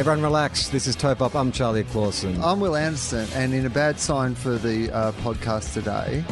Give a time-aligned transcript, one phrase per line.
[0.00, 0.68] Everyone relax.
[0.68, 1.34] This is Top Up.
[1.34, 2.42] I'm Charlie Clausen.
[2.42, 6.24] I'm Will Anderson, and in a bad sign for the uh, podcast today,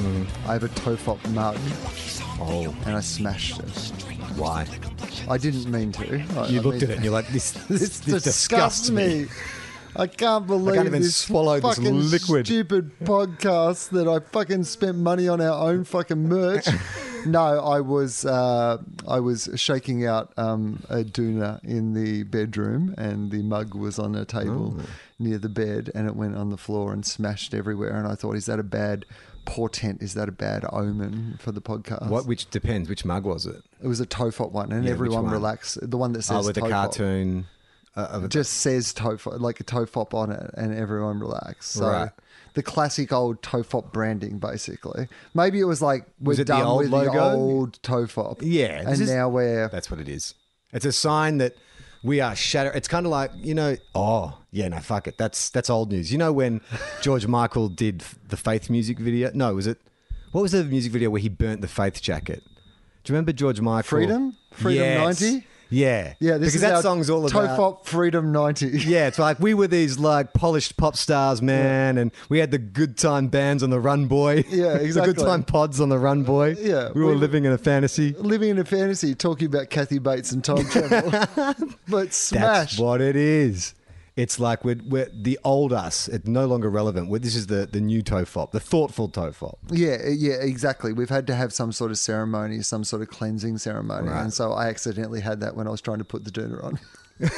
[0.47, 1.59] I have a Tofop mug,
[2.41, 3.69] Oh, and I smashed it.
[4.39, 4.67] why?
[5.29, 6.19] I didn't mean to.
[6.39, 8.89] I, You I looked mean- at it and you're like, this, this, This, this disgusts
[8.91, 9.27] me.
[9.99, 12.47] I can't believe even this swallow this fucking liquid.
[12.47, 16.67] stupid podcast that I fucking spent money on our own fucking merch.
[17.27, 23.31] no, I was uh, I was shaking out um, a doona in the bedroom, and
[23.31, 24.83] the mug was on a table Oh.
[25.19, 27.97] near the bed, and it went on the floor and smashed everywhere.
[27.97, 29.05] And I thought, is that a bad
[29.47, 30.01] portent?
[30.03, 32.09] Is that a bad omen for the podcast?
[32.09, 32.27] What?
[32.27, 32.89] Which depends.
[32.89, 33.63] Which mug was it?
[33.83, 35.33] It was a Tofop one, and Yeah, everyone one?
[35.33, 35.77] relax.
[35.83, 37.47] The one that says Oh, with the cartoon.
[38.03, 41.67] Uh, just says Tofop, like a Tofop on it, and everyone relax.
[41.71, 42.11] So Right.
[42.55, 45.09] the classic old Tofop branding, basically.
[45.35, 47.31] Maybe it was like we're Was it the done old with the logo?
[47.33, 48.39] old Tofop.
[48.43, 50.35] Yeah, and is- now we're that's what it is.
[50.73, 51.55] It's a sign that
[52.05, 52.71] we are shatter.
[52.73, 53.77] It's kind of like you know.
[53.95, 55.19] Oh yeah, no, fuck it.
[55.19, 56.13] That's that's old news.
[56.13, 56.61] You know when
[57.03, 59.31] George Michael did the Faith music video?
[59.35, 59.81] No, was it?
[60.33, 62.43] What was the music video where he burnt the Faith jacket?
[63.03, 63.89] Do you remember George Michael?
[63.89, 64.37] Freedom?
[64.53, 65.21] Freedom Yes.
[65.23, 65.47] 90?
[65.71, 66.39] Yeah, yeah.
[66.39, 68.69] This because is that song's all about Tofop Freedom ninety.
[68.89, 72.59] Yeah, it's like we were these like polished pop stars, man, and we had the
[72.59, 74.45] good time bands on the Run Boy.
[74.49, 75.13] Yeah, the exactly.
[75.15, 76.57] good time pods on the Run Boy.
[76.59, 78.15] Yeah, we were we- living in a fantasy.
[78.19, 81.11] Living in a fantasy, talking about Kathy Bates and time travel,
[81.89, 83.75] but That's what it is.
[84.19, 86.09] It's like we're, we're the old us.
[86.09, 87.09] It's no longer relevant.
[87.09, 89.59] We're, this is the the new tofop, the thoughtful tofop.
[89.71, 90.93] Yeah, yeah, exactly.
[90.93, 94.23] We've had to have some sort of ceremony, some sort of cleansing ceremony, Right.
[94.23, 96.81] and so I accidentally had that when I was trying to put the doona on.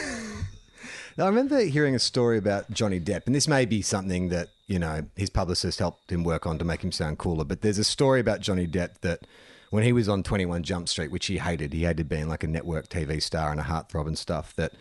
[1.18, 4.48] Now, I remember hearing a story about Johnny Depp, and this may be something that
[4.68, 7.44] you know his publicist helped him work on to make him sound cooler.
[7.44, 9.26] But there's a story about Johnny Depp that
[9.70, 12.46] when he was on 21 Jump Street, which he hated, he hated being like a
[12.46, 14.54] network TV star and a heartthrob and stuff.
[14.56, 14.72] That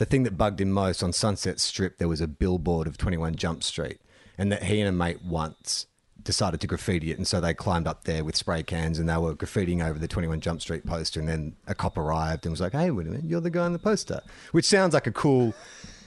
[0.00, 3.34] the thing that bugged him most on Sunset Strip, there was a billboard of 21
[3.34, 4.00] Jump Street,
[4.38, 5.84] and that he and a mate once
[6.22, 9.16] decided to graffiti it, and so they climbed up there with spray cans and they
[9.18, 12.62] were graffitiing over the 21 Jump Street poster, and then a cop arrived and was
[12.62, 14.22] like, "Hey, wait a minute, you're the guy on the poster,"
[14.52, 15.52] which sounds like a cool.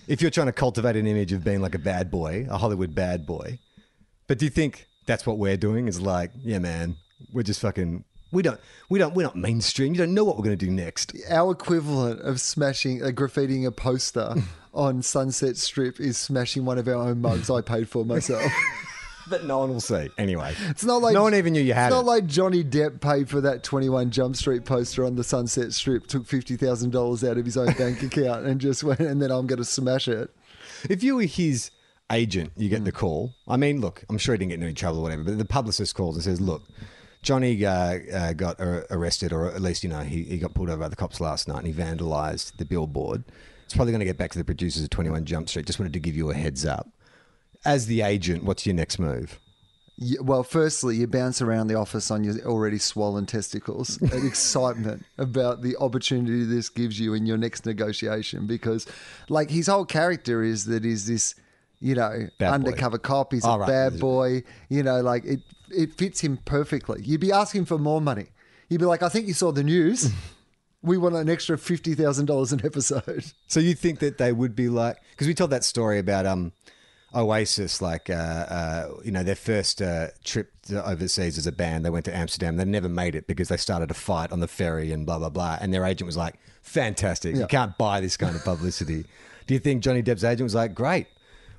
[0.08, 2.96] If you're trying to cultivate an image of being like a bad boy, a Hollywood
[2.96, 3.60] bad boy,
[4.26, 5.88] but do you think that's what we're doing?
[5.88, 6.96] Is like, yeah, man,
[7.32, 8.06] we're just fucking.
[8.34, 8.60] We don't.
[8.90, 9.14] We don't.
[9.14, 9.94] We're not mainstream.
[9.94, 11.14] You don't know what we're going to do next.
[11.30, 14.36] Our equivalent of smashing, uh, graffitiing a poster
[14.74, 18.52] on Sunset Strip is smashing one of our own mugs I paid for myself.
[19.30, 20.10] That no one will see.
[20.18, 21.88] Anyway, It's not like no one even knew you had it.
[21.88, 21.96] It's it.
[21.96, 26.08] not like Johnny Depp paid for that 21 Jump Street poster on the Sunset Strip,
[26.08, 29.60] took $50,000 out of his own bank account and just went, and then I'm going
[29.60, 30.30] to smash it.
[30.90, 31.72] If you were his
[32.12, 33.34] agent, you get the call.
[33.48, 35.46] I mean, look, I'm sure he didn't get into any trouble or whatever, but the
[35.46, 36.64] publicist calls and says, look,
[37.24, 37.72] Johnny uh,
[38.14, 40.90] uh, got ar- arrested, or at least, you know, he, he got pulled over by
[40.90, 43.24] the cops last night and he vandalized the billboard.
[43.66, 45.66] It's probably going to get back to the producers of 21 Jump Street.
[45.66, 46.90] Just wanted to give you a heads up.
[47.66, 49.40] As the agent, what's your next move?
[49.98, 55.06] Yeah, well, firstly, you bounce around the office on your already swollen testicles and excitement
[55.18, 58.46] about the opportunity this gives you in your next negotiation.
[58.48, 58.86] Because,
[59.30, 61.36] like, his whole character is that he's this,
[61.80, 62.54] you know, Bad boy.
[62.70, 63.32] undercover cop.
[63.34, 63.68] He's Oh, a right.
[63.68, 64.44] bad boy.
[64.68, 65.42] You know, like it,
[65.76, 67.02] it fits him perfectly.
[67.04, 68.28] You'd be asking for more money.
[68.70, 70.12] You'd be like, I think you saw the news.
[70.82, 73.26] we want an extra fifty thousand dollars an episode.
[73.48, 76.54] So you think that they would be like because we told that story about um
[77.16, 81.86] Oasis, like uh, uh, you know their first uh, trip to overseas as a band,
[81.86, 82.58] they went to Amsterdam.
[82.58, 85.30] They never made it because they started a fight on the ferry and blah blah
[85.30, 85.60] blah.
[85.62, 89.06] And their agent was like, "Fantastic, you can't buy this kind of publicity."
[89.46, 91.08] Do you think Johnny Depp's agent was like, "Great"?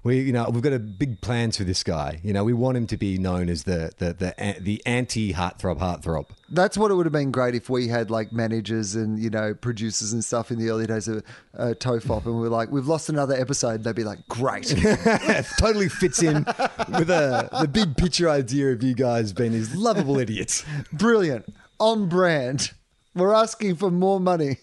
[0.04, 2.20] We, you know, we've got a big plans for this guy.
[2.22, 5.78] You know, we want him to be known as the the the, the anti heartthrob
[5.78, 6.26] heartthrob.
[6.50, 9.54] That's what it would have been great if we had like managers and you know
[9.54, 11.24] producers and stuff in the early days of
[11.56, 13.76] uh, Tofop, and we are like, we've lost another episode.
[13.76, 14.66] And They'd be like, great.
[15.58, 16.44] totally fits in
[16.90, 20.66] with a, the big picture idea of you guys being these lovable idiots.
[20.92, 21.46] Brilliant.
[21.80, 22.72] On brand.
[23.14, 24.58] We're asking for more money.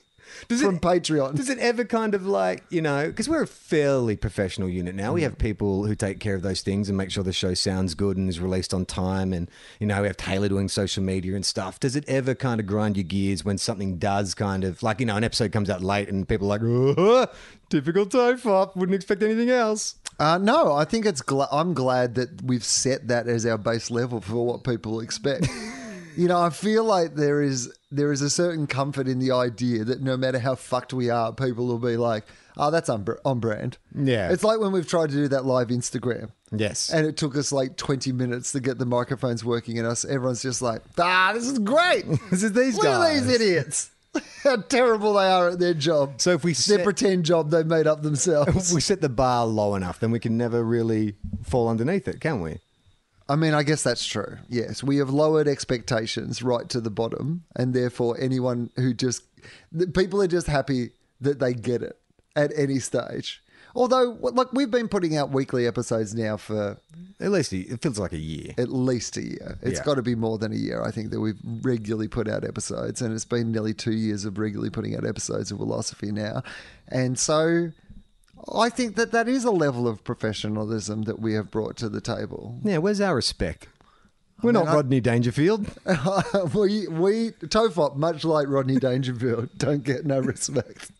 [0.47, 1.35] Does from it- Patreon.
[1.35, 5.13] Does it ever kind of like, you know, because we're a fairly professional unit now.
[5.13, 7.93] We have people who take care of those things and make sure the show sounds
[7.93, 9.33] good and is released on time.
[9.33, 9.49] And,
[9.79, 11.79] you know, we have Taylor doing social media and stuff.
[11.79, 15.05] Does it ever kind of grind your gears when something does kind of, like, you
[15.05, 17.27] know, an episode comes out late and people are like, oh,
[17.69, 19.95] typical Tofop, wouldn't expect anything else.
[20.19, 21.21] Uh, no, I think it's.
[21.21, 25.47] Gla- I'm glad that we've set that as our base level for what people expect.
[26.15, 29.83] you know, I feel like there is there is a certain comfort in the idea
[29.83, 32.25] that no matter how fucked we are, people will be like,
[32.57, 34.31] "Oh, that's on, on brand." Yeah.
[34.31, 36.31] it's like when we've tried to do that live Instagram.
[36.51, 36.89] Yes.
[36.89, 40.41] And it took us like 20 minutes to get the microphones working, and us everyone's
[40.41, 42.05] just like, "Ah, this is great!
[42.29, 43.91] This is these Look at guys." these idiots!
[44.43, 47.87] How terrible they are at their job." So if we their pretend job they made
[47.87, 48.55] up themselves.
[48.71, 52.19] If we set the bar low enough, then we can never really fall underneath it,
[52.19, 52.59] can we?
[53.29, 54.37] I mean, I guess that's true.
[54.49, 59.23] Yes, we have lowered expectations right to the bottom, and therefore, anyone who just
[59.71, 60.91] the people are just happy
[61.21, 61.97] that they get it
[62.35, 63.41] at any stage.
[63.73, 66.77] Although, like we've been putting out weekly episodes now for
[67.21, 68.53] At least it feels like a year.
[68.57, 69.57] at least a year.
[69.61, 69.85] It's Yeah.
[69.85, 70.81] got to be more than a year.
[70.83, 74.37] I think that we've regularly put out episodes, and it's been nearly two years of
[74.37, 76.43] regularly putting out episodes of philosophy now,
[76.89, 77.71] and so.
[78.53, 82.01] I think that that is a level of professionalism that we have brought to the
[82.01, 82.59] table.
[82.63, 83.67] Yeah, where's our respect?
[84.41, 85.67] We're mean, not I- Rodney Dangerfield.
[85.85, 90.91] we we Tofop, much like Rodney Dangerfield, don't get no respect.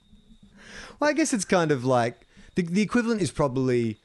[0.99, 3.97] Well, I guess it's kind of like the, the equivalent is probably,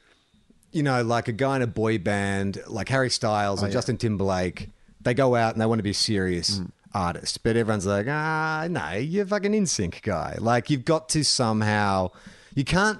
[0.71, 4.69] you know, like a guy in a boy band, like Harry Styles and Justin Timberlake.
[5.01, 6.59] They go out and they want to be a serious
[6.93, 10.37] artist, but everyone's like, ah, no, you're fucking in sync guy.
[10.39, 12.09] Like you've got to somehow,
[12.55, 12.99] you can't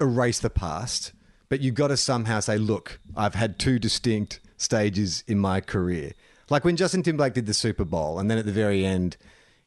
[0.00, 1.12] erase the past,
[1.48, 6.12] but you've got to somehow say, look, I've had two distinct stages in my career.
[6.50, 9.16] Like when Justin Timberlake did the Super Bowl, and then at the very end,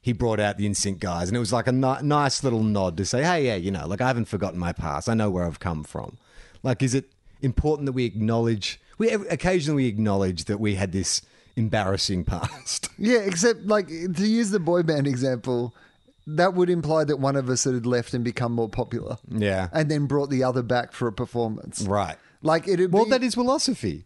[0.02, 2.98] he brought out the NSYNC guys, and it was like a ni- nice little nod
[2.98, 5.08] to say, hey, yeah, you know, like I haven't forgotten my past.
[5.08, 6.18] I know where I've come from.
[6.64, 7.12] Like, is it
[7.42, 11.22] important that we acknowledge, we occasionally acknowledge that we had this
[11.56, 12.90] embarrassing past?
[12.98, 15.76] Yeah, except like to use the boy band example,
[16.38, 19.18] that would imply that one of us had left and become more popular.
[19.30, 19.70] Yeah.
[19.74, 21.82] and then brought the other back for a performance.
[21.84, 22.18] right.
[22.44, 24.06] Like it'd Well, be, that is philosophy.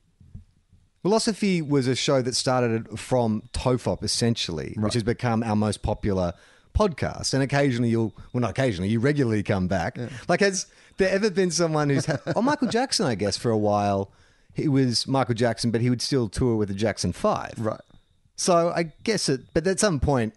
[1.01, 6.33] Philosophy was a show that started from Tofop, essentially, which has become our most popular
[6.73, 7.33] podcast.
[7.33, 9.97] And occasionally you'll, well, not occasionally, you regularly come back.
[10.27, 10.65] Like, has
[10.97, 14.11] there ever been someone who's, had, oh, Michael Jackson, I guess, for a while,
[14.53, 17.53] he was Michael Jackson, but he would still tour with the Jackson Five.
[17.59, 17.81] right.
[18.35, 20.33] So I guess it, but at some point,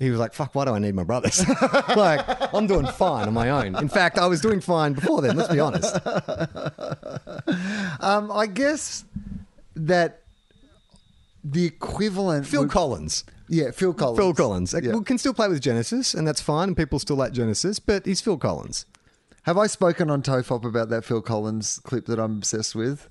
[0.00, 1.46] he was like, fuck, why do I need my brothers?
[1.94, 2.24] like,
[2.54, 3.76] I'm doing fine on my own.
[3.76, 5.96] In fact, I was doing fine before then, let's be honest.
[8.00, 9.04] Um, I guess
[9.76, 10.22] that
[11.44, 12.46] the equivalent.
[12.46, 13.24] Phil would- Collins.
[13.48, 14.18] yeah, Phil Collins.
[14.18, 14.74] Phil Collins.
[14.82, 14.92] Yeah.
[14.92, 18.06] well, can still play with Genesis, and that's fine, and people still like Genesis, but
[18.06, 18.86] he's Phil Collins.
[19.42, 23.08] Have I spoken on Tofop about that Phil Collins clip that I'm obsessed with?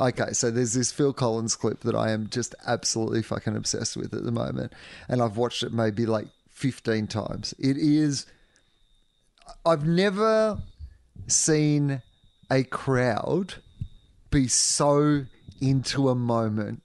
[0.00, 4.14] Okay, so there's this Phil Collins clip that I am just absolutely fucking obsessed with
[4.14, 4.72] at the moment.
[5.08, 7.54] And I've watched it maybe like 15 times.
[7.58, 8.26] It is.
[9.66, 10.58] I've never
[11.26, 12.02] seen
[12.50, 13.54] a crowd
[14.30, 15.26] be so
[15.60, 16.82] into a moment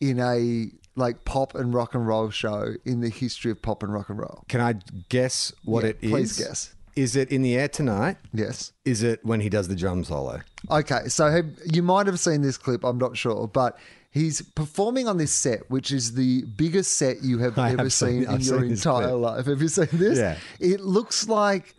[0.00, 3.92] in a like pop and rock and roll show in the history of pop and
[3.92, 4.44] rock and roll.
[4.48, 4.74] Can I
[5.08, 6.10] guess what Yeah, it is?
[6.10, 6.74] please guess.
[6.96, 8.16] Is it in the air tonight?
[8.32, 8.72] Yes.
[8.84, 10.40] Is it when he does the drum solo?
[10.70, 13.78] Okay, so have, you might have seen this clip, I'm not sure, but
[14.10, 17.92] he's performing on this set, which is the biggest set you have I ever have
[17.92, 19.46] seen seen- in I've your seen entire life.
[19.46, 20.18] Have you seen this?
[20.18, 20.38] Yeah.
[20.58, 21.74] It looks like,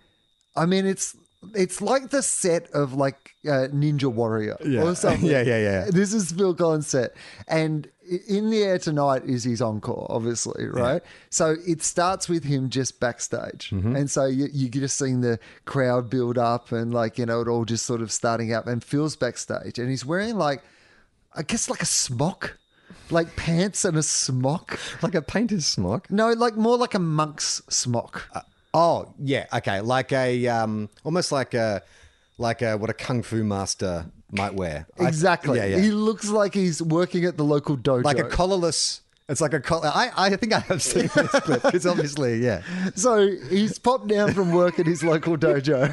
[0.56, 1.16] I mean, it's
[1.54, 4.84] it's like the set of like uh, Ninja Warrior Yeah.
[4.84, 5.30] or something.
[5.30, 5.86] Yeah, yeah, yeah.
[5.90, 7.16] This is Phil Collins' set,
[7.48, 7.88] and
[8.28, 11.02] in the air tonight is his encore, obviously, right?
[11.30, 13.96] So it starts with him just backstage, Mm-hmm.
[13.96, 17.48] and so you you just seeing the crowd build up, and like you know it
[17.48, 20.62] all just sort of starting up, and Phil's backstage, and he's wearing like,
[21.36, 22.58] I guess like a smock,
[23.10, 24.80] like pants and a smock.
[25.02, 26.10] Like a painter's smock?
[26.12, 28.30] No, like more like a monk's smock.
[28.74, 29.82] Oh, yeah, okay.
[29.82, 31.82] Like a, um, almost like a,
[32.38, 34.88] like a, what a kung fu master might wear.
[35.00, 35.58] I- Exactly.
[35.60, 35.78] yeah, yeah.
[35.80, 38.04] He looks like he's working at the local dojo.
[38.04, 39.92] like a collarless, it's like a collar.
[39.94, 42.62] I, I think I have seen this clip because obviously, yeah.
[42.96, 45.92] So he's popped down from work at his local dojo,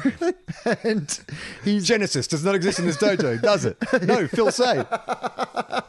[0.83, 1.19] and
[1.63, 3.77] he's Genesis does not exist in this dojo, does it?
[4.03, 4.85] No, Phil say.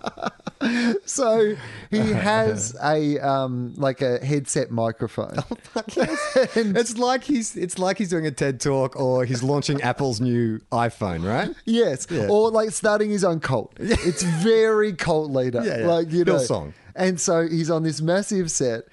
[1.05, 1.55] so
[1.91, 5.37] he has a um like a headset microphone.
[6.57, 10.59] It's like he's it's like he's doing a TED talk or he's launching Apple's new
[10.73, 11.55] iPhone, right?
[11.65, 13.75] Yes, or like starting his own cult.
[13.81, 15.87] It's very cult leader, Yeah, yeah.
[15.87, 16.37] like you know.
[16.37, 16.73] Hillsong.
[16.95, 18.85] And so he's on this massive set.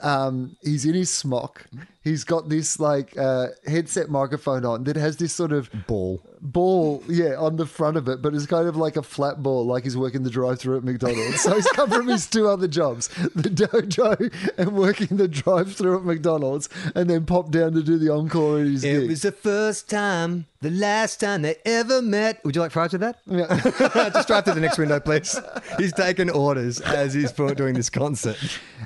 [0.00, 1.66] Um, he's in his smock.
[2.04, 6.20] He's got this like uh, headset microphone on that has this sort of Ball.
[6.40, 9.64] ball, yeah, on the front of it, but it's kind of like a flat ball,
[9.66, 11.40] like he's working the drive-through at McDonald's.
[11.40, 16.04] so he's come from his two other jobs, the dojo and working the drive-through at
[16.04, 19.08] McDonald's, and then popped down to do the encore at his It gig.
[19.10, 22.44] was the first time, the last time they ever met.
[22.44, 23.18] Would you like fries with that?
[23.26, 24.10] Yeah.
[24.12, 25.38] Just drive to the next window, please.
[25.78, 28.36] He's taking orders as he's doing this concert.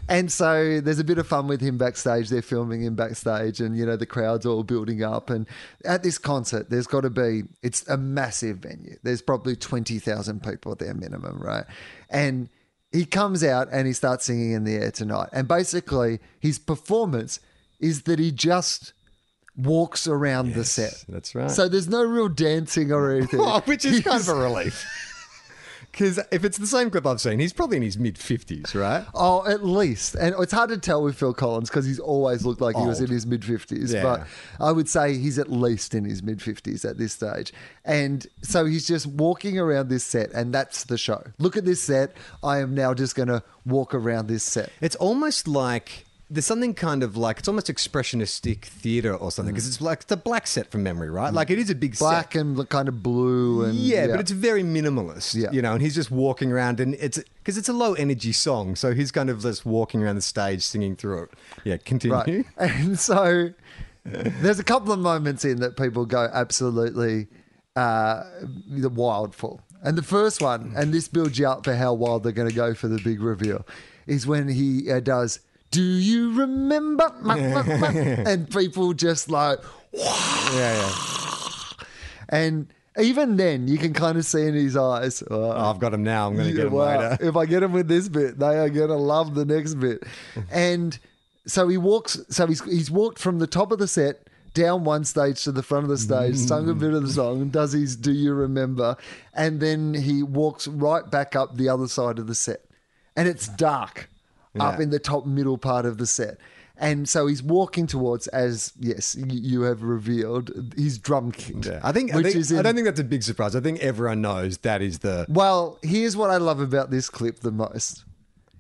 [0.09, 2.29] And so there's a bit of fun with him backstage.
[2.29, 5.31] They're filming him backstage, and you know the crowd's all building up.
[5.31, 5.47] And
[5.85, 8.97] at this concert, there's got to be it's a massive venue.
[9.03, 11.65] There's probably twenty thousand people there minimum, right?
[12.11, 12.49] And
[12.93, 15.29] he comes out and he starts singing in the air tonight.
[15.33, 17.41] And basically, his performance
[17.79, 18.93] is that he just
[19.57, 21.05] walks around the set.
[21.09, 21.51] that's right.
[21.51, 23.41] So there's no real dancing or anything.
[23.41, 24.85] Oh, which is kind of a relief.
[25.97, 29.07] Because if it's the same clip I've seen, he's probably in his mid 50s, right?
[29.15, 30.15] Oh, at least.
[30.15, 33.01] And it's hard to tell with Phil Collins because he's always looked like he was
[33.01, 33.95] in his mid 50s.
[33.95, 34.03] Yeah.
[34.03, 34.27] But
[34.61, 37.51] I would say he's at least in his mid 50s at this stage.
[37.85, 41.23] And so he's just walking around this set, and that's the show.
[41.39, 42.15] Look at this set.
[42.43, 44.71] I am now just going to walk around this set.
[44.83, 49.69] It's almost like there's something kind of like it's almost expressionistic theater or something because
[49.69, 51.33] it's like it's a black set from memory, right?
[51.33, 52.41] Like it is a big Black set.
[52.41, 53.65] and kind of blue.
[53.65, 55.51] and Yeah, but it's very minimalist, Yeah.
[55.53, 58.75] you know, and he's just walking around and it's because it's a low energy song,
[58.75, 61.31] so he's kind of just walking around the stage singing through it.
[61.65, 62.17] Yeah, continue.
[62.17, 62.47] Right.
[62.59, 63.51] And so
[64.05, 67.29] there's a couple of moments in that people go absolutely
[67.77, 68.25] uh,
[68.69, 69.61] the wild for.
[69.83, 72.55] And the first one, and this builds you up for how wild they're going to
[72.55, 73.65] go for the big reveal,
[74.07, 75.39] is when he uh, does,
[75.71, 77.13] Do you remember?
[78.27, 79.59] and people just like,
[79.93, 80.93] Yeah, yeah.
[82.29, 85.93] and even then, you can kind of see in his eyes, Oh, "Oh, I've got
[85.93, 86.29] him now.
[86.29, 87.19] I'm going to get him later.
[87.21, 90.03] If I get him with this bit, they are going to love the next bit.
[90.51, 90.99] and
[91.47, 92.19] so he walks.
[92.31, 95.63] So he's he's walked from the top of the set down one stage to the
[95.63, 98.97] front of the stage, sung a bit of the song, does his "Do You Remember,"
[99.35, 102.63] and then he walks right back up the other side of the set,
[103.15, 104.09] and it's dark
[104.61, 106.39] up in the top middle part of the set.
[106.79, 111.67] And so he's walking towards, as yes, you, have revealed, his drum kit.
[111.67, 111.81] Yeah.
[111.83, 113.57] I think, I, which think is in- I don't think that's a big surprise.
[113.57, 117.41] I think everyone knows that is the well, here's what I love about this clip
[117.41, 118.05] the most.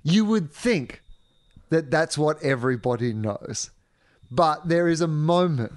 [0.02, 1.02] You would think
[1.68, 3.70] that that's what everybody knows.
[4.30, 5.72] But there is a moment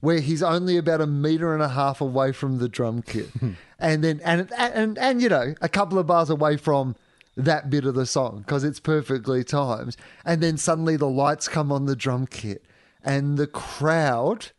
[0.00, 3.30] where he's only about a meter and a half away from the drum kit.
[3.78, 6.96] and then and, and and you know, a couple of bars away from
[7.36, 9.96] that bit of the song because it's perfectly timed.
[10.24, 12.64] And then suddenly the lights come on the drum kit
[13.04, 14.52] and the crowd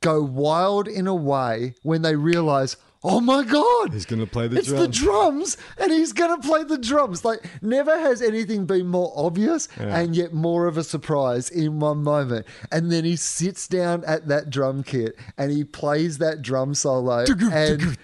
[0.00, 4.62] go wild in a way when they realize, oh my God, He's gonna play the
[4.62, 4.68] drums.
[4.70, 7.24] it's the drums and he's going to play the drums.
[7.24, 12.02] Like, never has anything been more obvious and yet more of a surprise in one
[12.02, 12.46] moment.
[12.72, 17.24] And then he sits down at that drum kit and he plays that drum solo.
[17.52, 17.98] and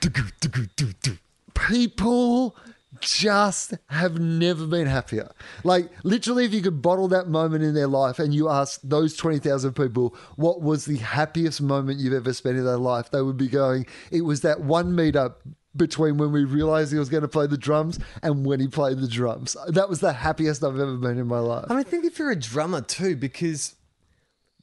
[1.54, 2.56] people
[3.00, 5.30] just have never been happier.
[5.62, 9.16] Like literally, if you could bottle that moment in their life and you ask those
[9.16, 13.22] twenty thousand people what was the happiest moment you've ever spent in their life, they
[13.22, 15.34] would be going, "It was that one meetup."
[15.76, 19.00] Between when we realized he was going to play the drums and when he played
[19.00, 21.68] the drums, that was the happiest I've ever been in my life.
[21.68, 23.74] Mean, I think if you're a drummer too, because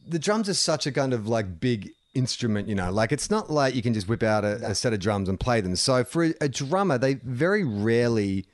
[0.07, 3.49] the drums are such a kind of like big instrument, you know, like it's not
[3.49, 5.75] like you can just whip out a, a set of drums and play them.
[5.75, 8.45] So for a, a drummer, they very rarely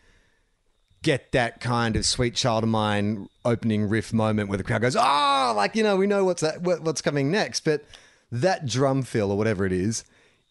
[1.03, 4.95] get that kind of sweet child of mine opening riff moment where the crowd goes,
[4.95, 7.63] oh, like, you know, we know what's that, what, what's coming next.
[7.63, 7.85] But
[8.31, 10.03] that drum fill or whatever it is,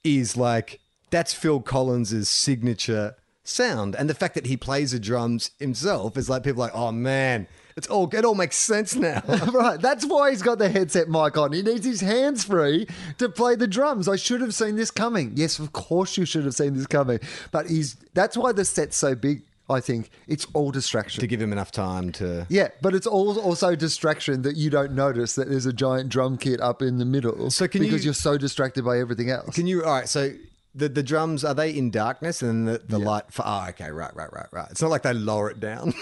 [0.02, 3.94] is like, that's Phil Collins's signature sound.
[3.94, 7.46] And the fact that he plays the drums himself is like, people like, oh man,
[7.76, 9.23] it's all, it all makes sense now.
[9.52, 11.52] right, that's why he's got the headset mic on.
[11.52, 12.87] He needs his hands free
[13.18, 14.09] to play the drums.
[14.09, 15.33] I should have seen this coming.
[15.35, 17.21] Yes, of course you should have seen this coming.
[17.52, 19.42] But he's that's why the set's so big.
[19.68, 21.21] I think it's all distraction.
[21.21, 22.47] to give him enough time to.
[22.49, 26.38] yeah, but it's all also distraction that you don't notice that there's a giant drum
[26.38, 27.50] kit up in the middle.
[27.50, 29.56] So can because you- are so distracted by everything else.
[29.56, 30.30] Can you, all right, so.
[30.78, 34.14] The, the drums are they in darkness and the, the light for oh okay right
[34.14, 35.95] right right right it's not like they lower it down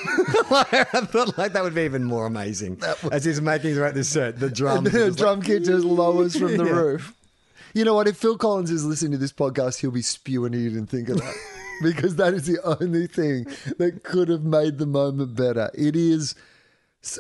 [0.50, 2.80] Like, I thought like that would be even more amazing
[3.12, 6.64] as he's making throughout this set the drums the drum kit just lowers from the
[6.66, 6.72] Yeah.
[6.72, 7.14] roof.
[7.72, 8.06] You know what?
[8.08, 11.16] If Phil Collins is listening to this podcast, he'll be spewing he didn't think of
[11.18, 11.34] that.
[11.82, 13.46] because that is the only thing
[13.78, 15.70] that could have made the moment better.
[15.74, 16.36] It is.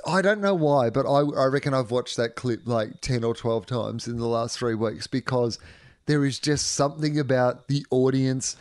[0.06, 3.34] I don't know why, but I, I reckon I've watched that clip like 10 or
[3.34, 5.58] 12 times in the last three weeks because
[6.06, 8.56] there is just something about the audience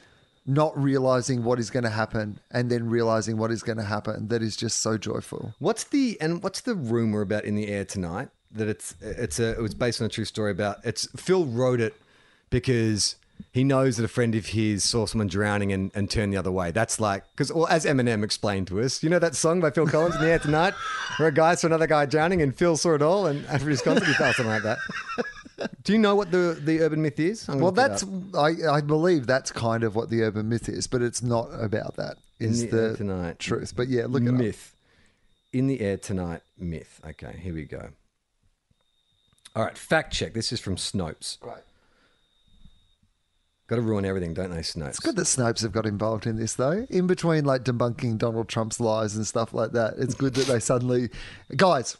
[0.45, 4.27] not realizing what is going to happen and then realizing what is going to happen
[4.27, 5.53] that is just so joyful.
[5.59, 8.29] What's the and what's the rumor about in the air tonight?
[8.53, 11.81] that it's it's a it was based on a true story about it's Phil wrote
[11.81, 11.95] it
[12.49, 13.15] because
[13.51, 16.51] he knows that a friend of his saw someone drowning and, and turned the other
[16.51, 16.71] way.
[16.71, 19.87] That's like because well, as Eminem explained to us, you know that song by Phil
[19.87, 20.73] Collins in the air tonight,
[21.17, 23.81] where a guy saw another guy drowning and Phil saw it all, and after his
[23.81, 24.77] concert he felt something like that.
[25.83, 27.47] Do you know what the the urban myth is?
[27.47, 28.03] Well, that's.
[28.35, 31.95] I, I believe that's kind of what the urban myth is, but it's not about
[31.97, 32.17] that.
[32.39, 33.39] Is In the, air tonight.
[33.39, 33.73] truth?
[33.75, 34.75] But yeah, look at myth.
[35.51, 36.99] In the air tonight, myth.
[37.07, 37.89] Okay, here we go.
[39.55, 40.33] All right, fact check.
[40.33, 41.37] This is from Snopes.
[41.43, 41.61] Right.
[43.67, 44.89] Got to ruin everything, don't they, Snopes?
[44.89, 46.85] It's good that Snopes have got involved in this, though.
[46.89, 50.59] In between, like debunking Donald Trump's lies and stuff like that, it's good that they
[50.59, 51.09] suddenly,
[51.55, 51.95] guys,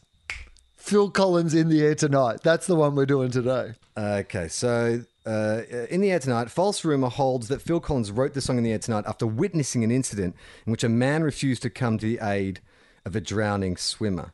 [0.84, 2.42] Phil Collins in the air tonight.
[2.44, 3.72] That's the one we're doing today.
[3.98, 8.42] Okay, so uh, in the air tonight, false rumor holds that Phil Collins wrote the
[8.42, 10.36] song in the air tonight after witnessing an incident
[10.66, 12.60] in which a man refused to come to the aid
[13.06, 14.34] of a drowning swimmer.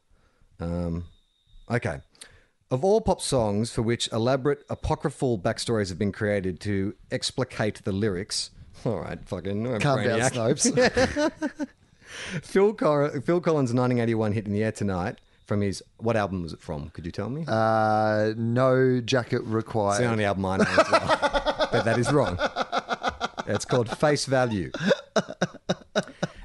[0.60, 1.06] Um,
[1.70, 2.00] okay.
[2.72, 7.92] Of all pop songs for which elaborate apocryphal backstories have been created to explicate the
[7.92, 8.50] lyrics,
[8.86, 10.20] all right, fucking Calm down.
[10.22, 11.32] Snopes.
[12.42, 16.54] Phil, Cor- Phil Collins' 1981 hit in the air tonight from his what album was
[16.54, 16.90] it from?
[16.92, 17.44] Could you tell me?
[17.48, 20.04] Uh, no jacket It's the required.
[20.04, 21.68] only album I know as well.
[21.72, 22.38] but that is wrong.
[23.48, 24.72] It's called Face Value.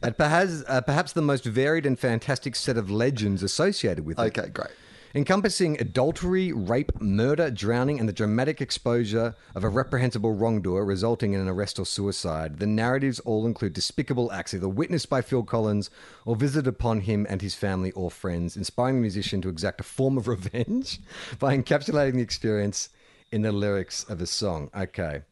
[0.02, 4.38] And perhaps, uh, perhaps the most varied and fantastic set of legends associated with it.
[4.38, 4.70] Okay, great.
[5.16, 11.40] Encompassing adultery, rape, murder, drowning, and the dramatic exposure of a reprehensible wrongdoer resulting in
[11.40, 12.58] an arrest or suicide.
[12.58, 15.88] The narratives all include despicable acts either witnessed by Phil Collins
[16.26, 19.84] or visited upon him and his family or friends, inspiring the musician to exact a
[19.84, 20.98] form of revenge
[21.38, 22.88] by encapsulating the experience
[23.30, 24.68] in the lyrics of a song.
[24.76, 25.22] Okay.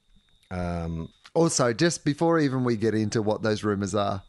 [0.53, 4.23] Um, Also, just before even we get into what those rumors are,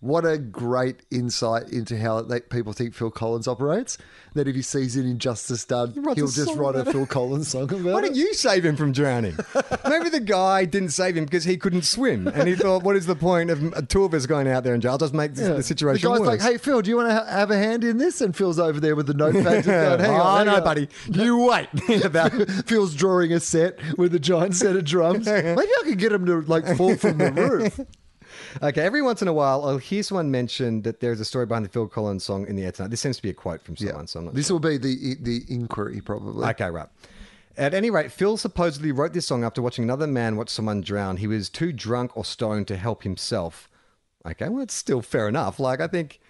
[0.00, 3.98] what a great insight into how they, people think Phil Collins operates.
[4.34, 6.84] That if he sees an injustice done, writes he'll just write a.
[6.84, 8.02] Phil Collins song about Why it.
[8.02, 9.36] don't you save him from drowning?
[9.88, 13.06] Maybe the guy didn't save him because he couldn't swim, and he thought, "What is
[13.06, 14.92] the point of two of us going out there in jail?
[14.92, 17.08] I'll just make this, the situation the guy's worse." like, "Hey Phil, do you want
[17.10, 19.64] to ha- have a hand in this?" And Phil's over there with the notepad.
[19.64, 20.88] just going, hang oh, on, hang no, buddy.
[21.08, 21.68] You wait.
[22.04, 22.32] About
[22.66, 25.26] Phil's drawing a set with a giant set of drums.
[25.26, 27.80] Maybe I could get him to like fall from the roof.
[28.62, 28.82] Okay.
[28.82, 31.64] Every once in a while, oh, I'll hear someone mention that there's a story behind
[31.64, 32.90] the Phil Collins song in the air tonight.
[32.90, 35.16] This seems to be a quote from someone, so I'm not This will be the
[35.20, 36.46] the inquiry probably.
[36.48, 36.88] Okay, right.
[37.56, 41.16] At any rate, Phil supposedly wrote this song after watching another man watch someone drown.
[41.18, 43.68] He was too drunk or stoned to help himself.
[44.24, 45.58] Okay, well, it's still fair enough.
[45.58, 46.20] Like, I think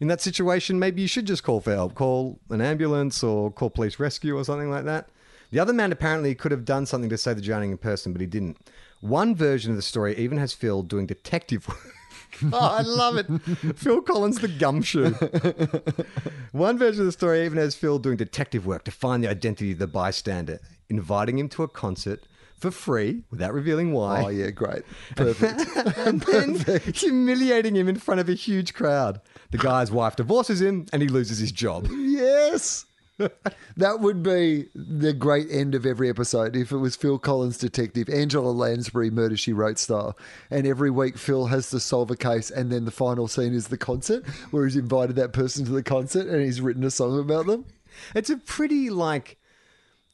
[0.00, 1.94] in that situation, maybe you should just call for help.
[1.94, 5.08] Call an ambulance or call police rescue or something like that.
[5.50, 8.26] The other man apparently could have done something to save the drowning person, but he
[8.26, 8.58] didn't.
[9.00, 11.94] One version of the story even has Phil doing detective work.
[12.52, 13.26] oh, I love it.
[13.76, 15.12] Phil Collins, the gumshoe.
[16.52, 19.72] One version of the story even has Phil doing detective work to find the identity
[19.72, 20.58] of the bystander,
[20.88, 22.24] inviting him to a concert
[22.56, 24.82] for free without revealing why, Oh yeah, great,
[25.14, 25.60] perfect.
[25.98, 29.20] and then humiliating him in front of a huge crowd.
[29.52, 31.86] The guy's wife divorces him and he loses his job.
[31.90, 32.84] yes.
[33.76, 38.08] That would be the great end of every episode if it was Phil Collins detective,
[38.08, 40.18] Angela Lansbury murder she wrote style.
[40.50, 43.68] And every week Phil has to solve a case and then the final scene is
[43.68, 47.20] the concert where he's invited that person to the concert and he's written a song
[47.20, 47.66] about them.
[48.14, 49.38] It's a pretty like,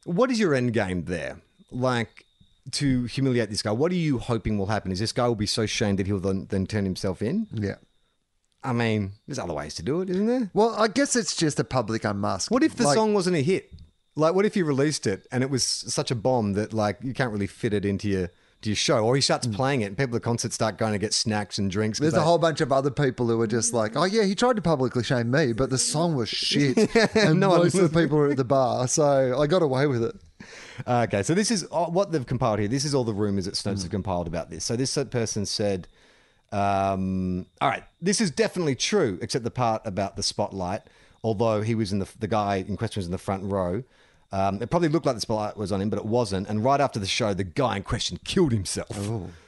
[0.04, 1.40] what is your end game there?
[1.70, 2.26] Like
[2.72, 3.72] to humiliate this guy.
[3.72, 4.92] What are you hoping will happen?
[4.92, 7.46] Is this guy will be so shamed that he'll then, then turn himself in?
[7.52, 7.76] Yeah.
[8.64, 10.50] I mean, there's other ways to do it, isn't there?
[10.54, 12.50] Well, I guess it's just a public unmask.
[12.50, 13.70] What if the Like, song wasn't a hit?
[14.16, 17.12] Like, what if you released it and it was such a bomb that like you
[17.12, 18.30] can't really fit it into your
[18.62, 20.92] to your show, or he starts playing it and people at the concert start going
[20.92, 21.98] to get snacks and drinks.
[21.98, 24.22] 'cause There's a they- whole bunch of other people who are just like, oh yeah,
[24.24, 26.78] he tried to publicly shame me, but the song was shit,
[27.16, 29.86] and no one most of the people were at the bar, so I got away
[29.86, 30.16] with it.
[30.88, 32.68] Okay, so this is uh, what they've compiled here.
[32.68, 34.64] This is all the rumors that Snopes have compiled about this.
[34.64, 35.86] So this person said,
[36.54, 40.82] um, "All right, this is definitely true, except the part about the spotlight.
[41.22, 43.82] Although he was in the the guy in question was in the front row."
[44.32, 46.48] Um, it probably looked like the spotlight was on him, but it wasn't.
[46.48, 48.90] And right after the show, the guy in question killed himself.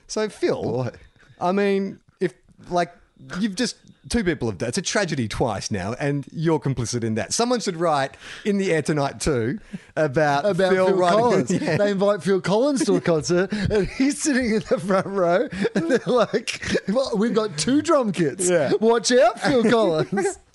[0.06, 0.92] So Phil.
[1.40, 2.34] I mean, if
[2.70, 2.94] like
[3.40, 3.76] you've just
[4.08, 7.32] two people have done it's a tragedy twice now, and you're complicit in that.
[7.32, 9.58] Someone should write in the air tonight too
[9.96, 11.50] about About Phil, writing- Collins.
[11.50, 11.76] Yeah.
[11.76, 15.90] They invite Phil Collins to a concert, and he's sitting in the front row, and
[15.90, 18.48] they're like, well, "We've got two drum kits.
[18.48, 18.72] Yeah.
[18.80, 20.38] Watch out, Phil Collins."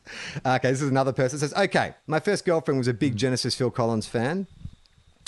[0.45, 3.55] Okay, this is another person that says, okay, my first girlfriend was a big Genesis
[3.55, 4.45] Phil Collins fan.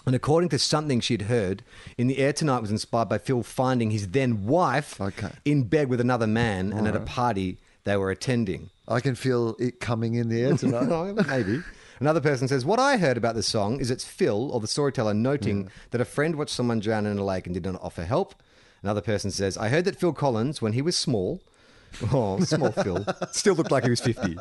[0.06, 1.64] And according to something she'd heard,
[1.98, 5.30] In the Air Tonight was inspired by Phil finding his then wife Okay.
[5.46, 8.70] in bed with another man and at a party they were attending.
[8.88, 10.84] I can feel it coming in the air tonight.
[10.92, 11.62] Oh, Maybe.
[12.00, 15.14] Another person says, What I heard about this song is it's Phil, or the storyteller,
[15.14, 15.68] noting hmm.
[15.92, 18.36] that a friend watched someone drown in a lake and did not offer help.
[18.82, 21.42] Another person says, I heard that Phil Collins, when he was small,
[22.12, 24.38] oh, small Phil, still looked like he was 50.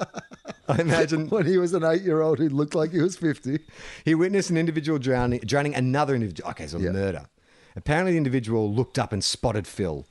[0.69, 3.61] I imagine When he was an eight-year-old, he looked like he was fifty.
[4.05, 6.51] he witnessed an individual drowning, drowning another individual.
[6.51, 6.91] Okay, so Yeah.
[6.91, 7.27] murder.
[7.77, 10.07] Apparently, the individual looked up and spotted Phil.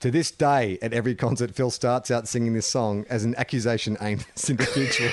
[0.00, 3.96] To this day, at every concert, Phil starts out singing this song as an accusation
[4.00, 5.10] aimed at this individual.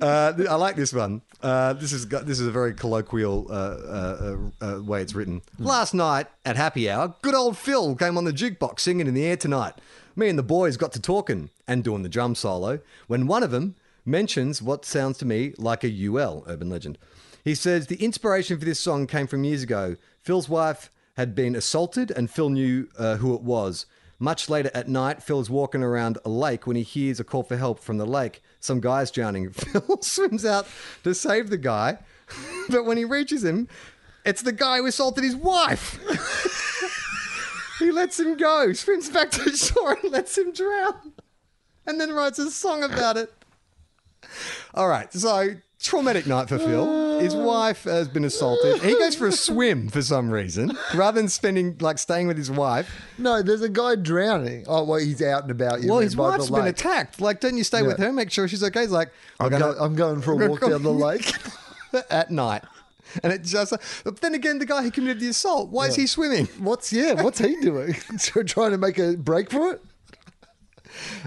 [0.00, 1.20] Uh, I like this one.
[1.42, 5.42] Uh, this is this is a very colloquial uh, uh, uh, uh, way it's written.
[5.58, 9.26] Last night at happy hour, good old Phil came on the jukebox singing in the
[9.26, 9.74] air tonight.
[10.16, 13.50] Me and the boys got to talking and doing the drum solo when one of
[13.50, 13.74] them
[14.06, 16.96] mentions what sounds to me like a UL urban legend.
[17.48, 19.96] He says the inspiration for this song came from years ago.
[20.20, 23.86] Phil's wife had been assaulted, and Phil knew uh, who it was.
[24.18, 27.42] Much later at night, Phil is walking around a lake when he hears a call
[27.42, 28.42] for help from the lake.
[28.60, 29.48] Some guy's drowning.
[29.52, 30.66] Phil swims out
[31.04, 31.96] to save the guy,
[32.68, 33.66] but when he reaches him,
[34.26, 35.98] it's the guy who assaulted his wife.
[37.78, 41.14] he lets him go, swims back to shore, and lets him drown,
[41.86, 43.32] and then writes a song about it.
[44.74, 47.20] All right, so traumatic night for Phil.
[47.20, 47.42] His ah.
[47.42, 48.82] wife has been assaulted.
[48.82, 52.50] He goes for a swim for some reason, rather than spending like staying with his
[52.50, 52.90] wife.
[53.18, 54.64] No, there's a guy drowning.
[54.66, 55.82] Oh, well, he's out and about.
[55.82, 56.74] You Well, his by wife's the been lake.
[56.74, 57.20] attacked.
[57.20, 58.06] Like, don't you stay with Yeah.
[58.06, 58.12] her?
[58.12, 58.82] Make sure she's okay.
[58.82, 59.10] He's like,
[59.40, 61.32] I'm, "I'm gonna- I'm going for a walk down the lake.
[62.10, 62.62] at night.
[63.22, 63.72] And it just,
[64.04, 66.46] but then again, the guy who committed the assault, why is he swimming?
[66.58, 67.22] What's yeah?
[67.22, 67.94] What's he doing?
[68.18, 69.82] Trying to make a break for it?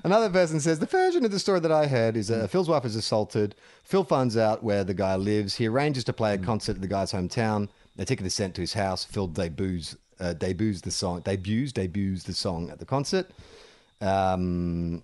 [0.03, 2.85] Another person says the version of the story that I heard is uh, Phil's wife
[2.85, 3.55] is assaulted.
[3.83, 5.55] Phil finds out where the guy lives.
[5.55, 7.69] He arranges to play a concert at the guy's hometown.
[7.97, 9.03] A ticket is sent to his house.
[9.03, 13.29] Phil debuts uh, debuts the song debuts debuts the song at the concert.
[13.99, 15.03] Um,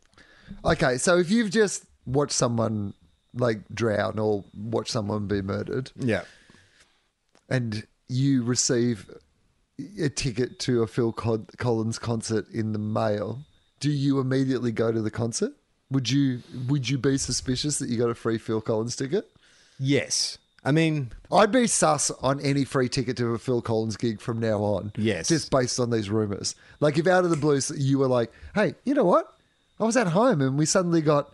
[0.63, 2.93] Okay, so if you've just watched someone
[3.33, 6.23] like drown or watch someone be murdered, yeah,
[7.49, 9.09] and you receive
[10.01, 13.39] a ticket to a Phil Collins concert in the mail,
[13.79, 15.53] do you immediately go to the concert?
[15.91, 19.29] Would you Would you be suspicious that you got a free Phil Collins ticket?
[19.79, 20.37] yes.
[20.65, 24.39] I mean, I'd be sus on any free ticket to a Phil Collins gig from
[24.41, 24.91] now on.
[24.97, 25.29] Yes.
[25.29, 26.55] Just based on these rumors.
[26.81, 29.33] Like, if out of the blue you were like, hey, you know what?
[29.79, 31.31] I was at home and we suddenly got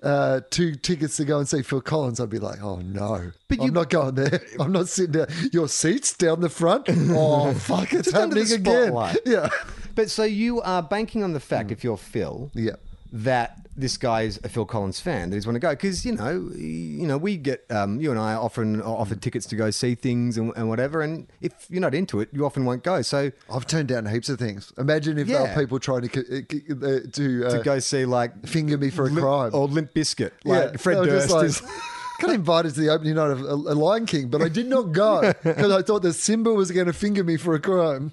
[0.00, 3.32] uh, two tickets to go and see Phil Collins, I'd be like, oh no.
[3.48, 4.40] But I'm you- not going there.
[4.60, 5.26] I'm not sitting down.
[5.52, 6.86] Your seats down the front?
[7.10, 9.16] Oh, fuck, it's Just under the happening again.
[9.26, 9.48] Yeah.
[9.94, 12.72] But so you are banking on the fact, if you're Phil, Yeah.
[13.12, 16.12] that this guy is a Phil Collins fan that he's want to go because you
[16.12, 19.70] know you know we get um, you and I often are offered tickets to go
[19.70, 23.00] see things and, and whatever and if you're not into it you often won't go
[23.02, 24.72] so I've turned down heaps of things.
[24.78, 25.54] Imagine if there Yeah.
[25.56, 28.90] were people trying to, c- c- uh, to, uh, to go see like finger me
[28.90, 29.50] for a Limp- crime.
[29.54, 31.62] or Limp Biscuit like Fred they were Durst just like, is
[32.20, 34.92] got invited to the opening night of a, a Lion King, but I did not
[34.92, 38.12] go because I thought that Simba was going to finger me for a crime.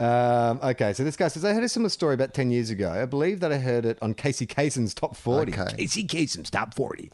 [0.00, 2.90] Um, okay, so this guy says, I heard a similar story about 10 years ago.
[2.90, 5.52] I believe that I heard it on Casey Kasem's Top 40.
[5.52, 5.76] Okay.
[5.76, 7.10] Casey Kasem's Top 40.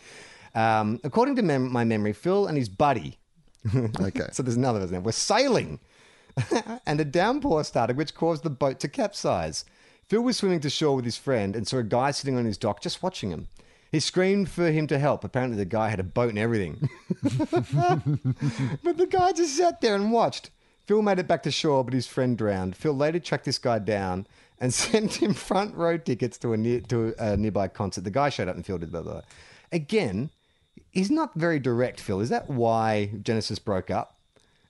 [0.54, 3.18] Um, according to mem- my memory, Phil and his buddy,
[4.00, 4.26] Okay.
[4.32, 5.02] so there's another one.
[5.02, 5.80] We're sailing
[6.86, 9.64] and a downpour started, which caused the boat to capsize.
[10.06, 12.58] Phil was swimming to shore with his friend and saw a guy sitting on his
[12.58, 13.48] dock just watching him.
[13.90, 15.24] He screamed for him to help.
[15.24, 16.88] Apparently, the guy had a boat and everything.
[17.22, 20.50] but the guy just sat there and watched.
[20.86, 22.76] Phil made it back to shore, but his friend drowned.
[22.76, 24.26] Phil later tracked this guy down
[24.58, 28.04] and sent him front row tickets to a near, to a nearby concert.
[28.04, 29.12] The guy showed up and Phil did blah blah.
[29.12, 29.22] blah.
[29.72, 30.30] Again,
[30.90, 32.00] he's not very direct.
[32.00, 34.18] Phil, is that why Genesis broke up?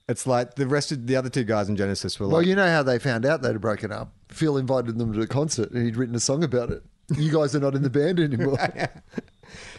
[0.07, 2.55] It's like the rest of the other two guys in Genesis were like, Well, you
[2.55, 4.13] know how they found out they'd broken up.
[4.29, 6.83] Phil invited them to a concert and he'd written a song about it.
[7.15, 8.57] You guys are not in the band anymore.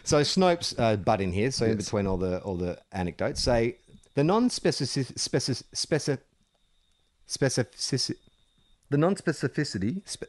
[0.04, 1.50] So Snopes uh, butt in here.
[1.50, 3.78] So in between all the all the anecdotes, say
[4.16, 6.24] the non-specific specific specific
[7.28, 8.16] specificity
[8.90, 10.24] the non-specificity spe-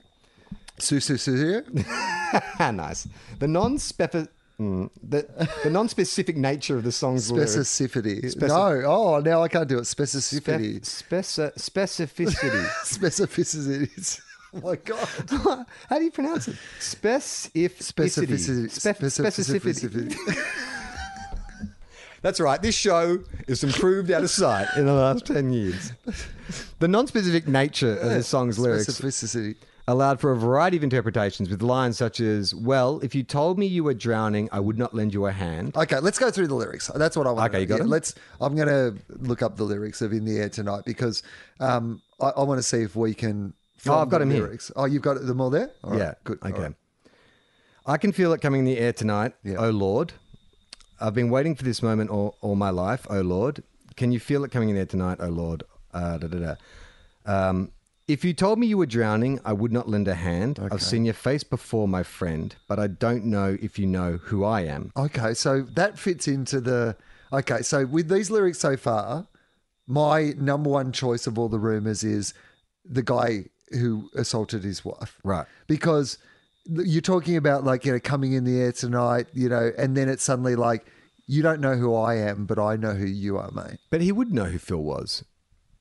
[2.60, 3.08] nice
[3.40, 5.26] the non-specific mm, the
[5.64, 7.32] the non-specific nature of the song's.
[7.32, 8.22] Specificity.
[8.26, 8.84] Speci- no.
[8.86, 9.84] Oh, now I can't do it.
[9.84, 10.82] Specificity.
[10.82, 12.66] speci- specificity.
[12.84, 14.20] Specificities.
[14.54, 15.08] Oh my God.
[15.90, 16.56] How do you pronounce it?
[16.80, 17.78] Specificity.
[17.80, 18.66] Specificity.
[18.70, 20.14] Specificity.
[20.16, 20.74] Specificity.
[22.22, 22.62] That's right.
[22.62, 25.92] This show is improved out of sight in the last 10 years.
[26.80, 29.56] The non specific nature of the song's lyrics Specificity.
[29.88, 33.66] allowed for a variety of interpretations with lines such as, Well, if you told me
[33.66, 35.76] you were drowning, I would not lend you a hand.
[35.76, 36.90] Okay, let's go through the lyrics.
[36.96, 37.50] That's what I want.
[37.52, 37.88] Okay, you got them?
[37.88, 38.16] Let's.
[38.42, 41.24] I'm going to look up the lyrics of "In the Air Tonight" because
[41.60, 44.32] um, I, I want to see if we can from Oh, I've got the him
[44.32, 44.44] here.
[44.44, 44.72] lyrics.
[44.76, 45.72] Oh, you've got them all there?
[45.84, 46.14] All right, yeah.
[46.24, 46.40] good.
[46.44, 46.60] Okay.
[46.62, 46.74] right.
[47.86, 49.34] I can feel it coming in the air tonight.
[49.44, 49.56] Yeah.
[49.60, 50.12] Oh Lord,
[51.00, 53.06] I've been waiting for this moment all, all my life.
[53.10, 53.64] Oh Lord,
[53.96, 55.18] can you feel it coming in there tonight?
[55.20, 55.64] Oh Lord.
[55.94, 56.56] Uh, da, da, da.
[57.26, 57.72] Um,
[58.08, 60.60] if you told me you were drowning, I would not lend a hand.
[60.72, 64.46] I've seen your face before, my friend, but I don't know if you know who
[64.46, 64.94] I am.
[64.96, 66.96] Okay, so that fits into the.
[67.34, 69.28] Okay, so with these lyrics so far,
[69.88, 72.34] my number one choice of all the rumors is
[72.86, 75.20] the guy who assaulted his wife.
[75.26, 75.46] Right.
[75.68, 76.18] Because
[76.68, 80.10] you're talking about like, you know, coming in the air tonight, you know, and then
[80.10, 80.86] it's suddenly like,
[81.28, 83.80] you don't know who I am, but I know who you are, mate.
[83.90, 85.24] But he would know who Phil was.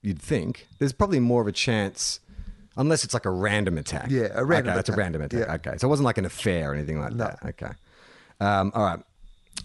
[0.02, 0.66] You'd think.
[0.78, 2.20] There's probably more of a chance,
[2.76, 4.10] unless it's like a random attack.
[4.10, 5.46] Yeah, a random Okay, that's a random attack.
[5.46, 5.54] Yeah.
[5.54, 7.38] Okay, so it wasn't like an affair or anything like that.
[7.44, 7.70] Okay.
[8.40, 9.00] Um, all right.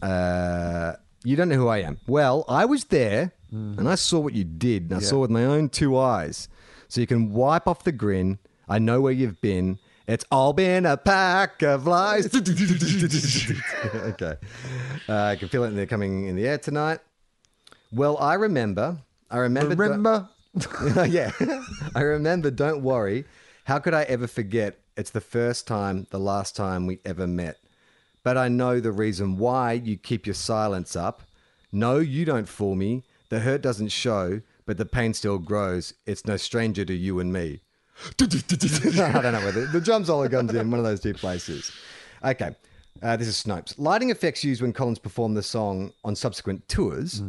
[0.01, 1.99] Uh, you don't know who I am.
[2.07, 5.45] Well, I was there, and I saw what you did, and I saw with my
[5.45, 6.47] own two eyes.
[6.87, 8.39] So you can wipe off the grin.
[8.67, 9.79] I know where you've been.
[10.11, 12.25] It's all been a pack of lies.
[12.35, 12.43] okay.
[15.07, 15.69] Uh, I can feel it.
[15.69, 16.99] They're coming in the air tonight.
[17.93, 18.97] Well, I remember.
[19.29, 19.73] I remember.
[19.73, 20.27] Remember?
[21.07, 21.31] yeah.
[21.95, 22.51] I remember.
[22.51, 23.23] Don't worry.
[23.63, 24.79] How could I ever forget?
[24.97, 27.59] It's the first time, the last time we ever met.
[28.21, 31.21] But I know the reason why you keep your silence up.
[31.71, 33.03] No, you don't fool me.
[33.29, 35.93] The hurt doesn't show, but the pain still grows.
[36.05, 37.61] It's no stranger to you and me.
[38.21, 41.71] I don't know whether the drum solo comes in one of those two places.
[42.23, 42.55] Okay,
[43.01, 43.75] uh, this is Snopes.
[43.77, 47.21] Lighting effects used when Collins performed the song on subsequent tours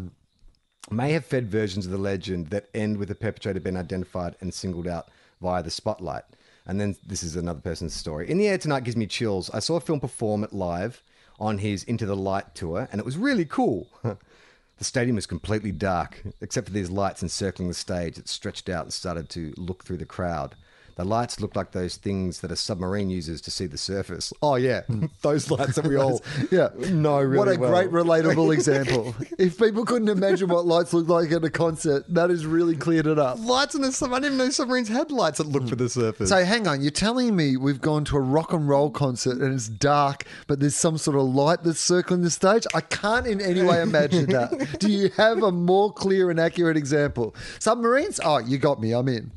[0.90, 4.52] may have fed versions of the legend that end with the perpetrator being identified and
[4.52, 5.08] singled out
[5.40, 6.24] via the spotlight.
[6.66, 8.30] And then this is another person's story.
[8.30, 9.50] In the Air Tonight gives me chills.
[9.50, 11.02] I saw a Film perform it live
[11.40, 13.88] on his Into the Light tour, and it was really cool.
[14.02, 18.85] the stadium was completely dark, except for these lights encircling the stage that stretched out
[18.85, 20.54] and started to look through the crowd.
[20.96, 24.33] The lights look like those things that a submarine uses to see the surface.
[24.42, 25.07] Oh yeah, hmm.
[25.22, 26.68] those lights that we all Yeah.
[26.90, 27.70] know really What a well.
[27.70, 29.14] great relatable example.
[29.38, 33.07] if people couldn't imagine what lights look like at a concert, that has really cleared
[33.07, 33.38] it up.
[33.40, 34.12] lights in the sub.
[34.12, 36.28] I didn't know submarines had lights that look for the surface.
[36.28, 39.55] So hang on, you're telling me we've gone to a rock and roll concert and
[39.55, 42.66] it's dark, but there's some sort of light that's circling the stage?
[42.74, 44.78] I can't in any way imagine that.
[44.78, 47.35] Do you have a more clear and accurate example?
[47.59, 48.20] Submarines?
[48.24, 48.92] Oh, you got me.
[48.92, 49.31] I'm in.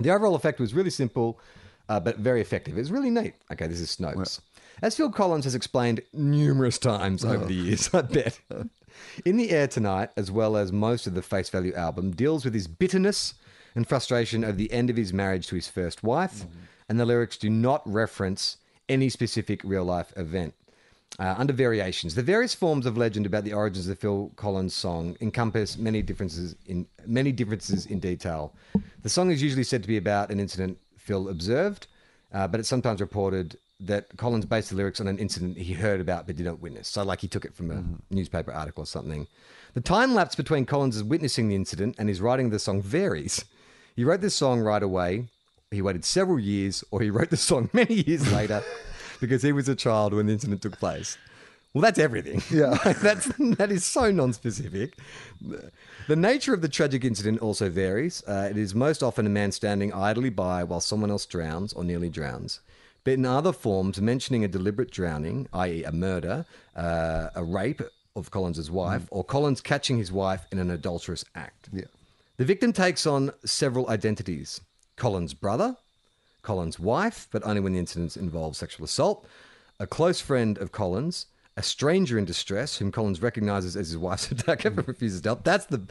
[0.00, 1.38] The overall effect was really simple,
[1.88, 2.76] uh, but very effective.
[2.76, 3.34] It was really neat.
[3.52, 4.40] Okay, this is Snopes.
[4.82, 8.40] As Phil Collins has explained numerous times over the years, I bet.
[9.24, 12.54] In the Air Tonight, as well as most of the Face Value album, deals with
[12.54, 13.34] his bitterness
[13.74, 16.46] and frustration over the end of his marriage to his first wife,
[16.88, 18.56] and the lyrics do not reference
[18.88, 20.54] any specific real life event.
[21.18, 24.72] Uh, under variations, the various forms of legend about the origins of the Phil Collins
[24.72, 28.54] song encompass many differences in many differences in detail.
[29.02, 31.88] The song is usually said to be about an incident Phil observed,
[32.32, 36.00] uh, but it's sometimes reported that Collins based the lyrics on an incident he heard
[36.00, 36.88] about but did not witness.
[36.88, 37.82] So, like he took it from a
[38.14, 39.26] newspaper article or something.
[39.74, 43.44] The time lapse between Collins witnessing the incident and his writing of the song varies.
[43.96, 45.26] He wrote this song right away.
[45.70, 48.62] He waited several years, or he wrote the song many years later
[49.20, 51.18] because he was a child when the incident took place.
[51.72, 52.42] Well, that's everything.
[52.50, 52.74] Yeah.
[53.02, 54.96] that's that is so non-specific.
[56.08, 58.24] The nature of the tragic incident also varies.
[58.26, 61.84] Uh, it is most often a man standing idly by while someone else drowns or
[61.84, 62.60] nearly drowns.
[63.04, 66.44] But in other forms, mentioning a deliberate drowning, i.e., a murder,
[66.76, 67.80] uh, a rape
[68.16, 71.68] of Collins's wife, or Collins catching his wife in an adulterous act.
[71.72, 71.84] Yeah.
[72.36, 74.60] The victim takes on several identities
[74.96, 75.76] Colin's brother,
[76.42, 79.26] Colin's wife, but only when the incidents involve sexual assault,
[79.78, 81.26] a close friend of Collins,
[81.56, 85.44] a stranger in distress whom Collins recognizes as his wife's attacker but refuses to help.
[85.44, 85.82] That's the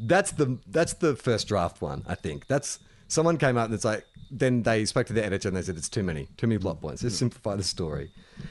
[0.00, 2.46] that's the that's the first draft one, I think.
[2.46, 5.62] That's someone came out and it's like then they spoke to the editor and they
[5.62, 7.02] said it's too many, too many plot points.
[7.02, 7.30] Let's hmm.
[7.30, 8.10] simplify the story.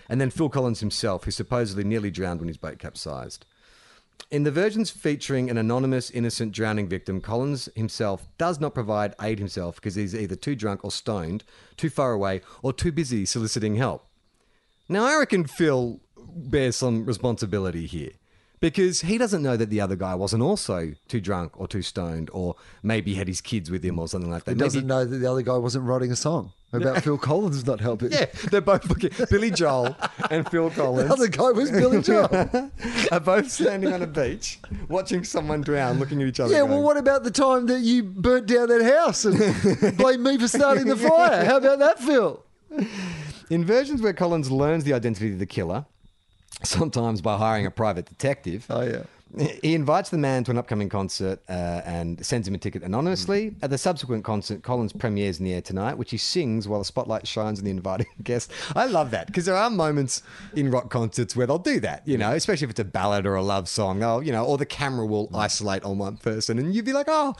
[0.09, 3.45] And then Phil Collins himself, who supposedly nearly drowned when his boat capsized.
[4.29, 9.39] In the versions featuring an anonymous, innocent drowning victim, Collins himself does not provide aid
[9.39, 11.43] himself because he's either too drunk or stoned,
[11.77, 14.05] too far away, or too busy soliciting help.
[14.89, 18.11] Now, I reckon Phil bears some responsibility here
[18.59, 22.29] because he doesn't know that the other guy wasn't also too drunk or too stoned
[22.33, 24.51] or maybe had his kids with him or something like that.
[24.51, 27.65] He Maybe- doesn't know that the other guy wasn't writing a song about Phil Collins
[27.65, 28.11] not helping.
[28.11, 29.11] Yeah, they're both looking.
[29.29, 29.95] Billy Joel
[30.31, 32.27] and Phil The Collins other guy was Billy Joel.
[33.11, 36.51] are both standing on a beach watching someone drown, looking at each other.
[36.53, 40.23] Yeah, going, well, what about the time that you burnt down that house and blamed
[40.23, 41.45] me for starting the fire?
[41.45, 42.43] How about that, Phil?
[43.49, 45.85] In versions where Collins learns the identity of the killer,
[46.63, 49.03] sometimes by hiring a private detective, Oh, yeah.
[49.61, 53.53] he invites the man to an upcoming concert uh, and sends him a ticket anonymously.
[53.61, 56.85] At the subsequent concert, Collins premieres in the air tonight, which he sings while the
[56.85, 58.51] spotlight shines on the inviting guest.
[58.75, 60.23] I love that because there are moments
[60.55, 63.35] in rock concerts where they'll do that, you know, especially if it's a ballad or
[63.35, 63.99] a love song.
[63.99, 67.07] They'll, you know, or the camera will isolate on one person, and you'd be like,
[67.09, 67.35] oh.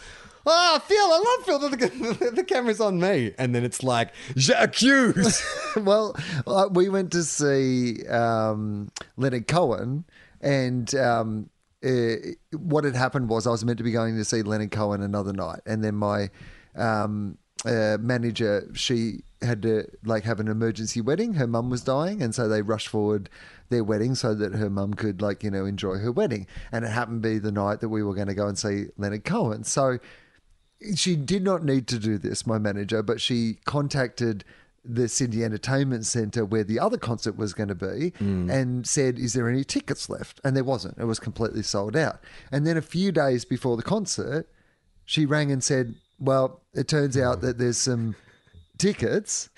[0.50, 1.60] Oh, Phil, I love Phil.
[1.60, 3.34] The, the camera's on me.
[3.38, 5.44] And then it's like, j'accuse.
[5.76, 10.06] well, uh, we went to see um, Leonard Cohen,
[10.40, 11.50] and um,
[11.84, 12.16] uh,
[12.58, 15.34] what had happened was I was meant to be going to see Leonard Cohen another
[15.34, 16.30] night, and then my
[16.76, 21.34] um, uh, manager she had to like have an emergency wedding.
[21.34, 23.30] Her mum was dying, and so they rushed forward
[23.70, 26.48] their wedding so that her mum could like you know enjoy her wedding.
[26.72, 28.86] And it happened to be the night that we were going to go and see
[28.98, 29.64] Leonard Cohen.
[29.64, 30.00] So
[30.96, 34.44] she did not need to do this, my manager, but she contacted
[34.84, 38.50] the Sydney Entertainment Centre where the other concert was going to be mm.
[38.50, 40.40] and said, Is there any tickets left?
[40.44, 40.98] And there wasn't.
[40.98, 42.20] It was completely sold out.
[42.52, 44.48] And then a few days before the concert,
[45.04, 47.42] she rang and said, Well, it turns out mm.
[47.42, 48.16] that there's some
[48.78, 49.50] tickets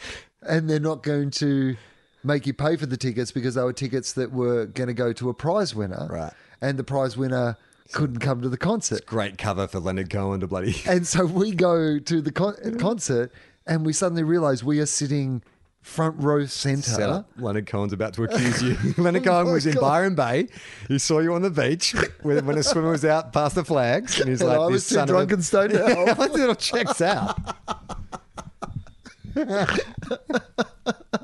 [0.41, 1.75] and they're not going to
[2.23, 5.13] make you pay for the tickets because they were tickets that were going to go
[5.13, 6.08] to a prize winner.
[6.10, 6.34] Right.
[6.62, 7.58] And the prize winner
[7.91, 9.06] couldn't come to the concert.
[9.06, 10.75] Great cover for Leonard Cohen to bloody.
[10.88, 13.32] And so we go to the con- concert
[13.65, 15.41] and we suddenly realize we are sitting
[15.82, 17.25] front row center.
[17.38, 18.78] Leonard Cohen's about to accuse you.
[18.97, 20.47] Leonard Cohen oh my was in Byron Bay.
[20.88, 24.19] He saw you on the beach when, when a swimmer was out past the flags.
[24.19, 25.78] And he's And like, I this was too son of a- drunk and stoned to
[25.95, 26.08] help.
[26.08, 27.39] Yeah, I think checks out.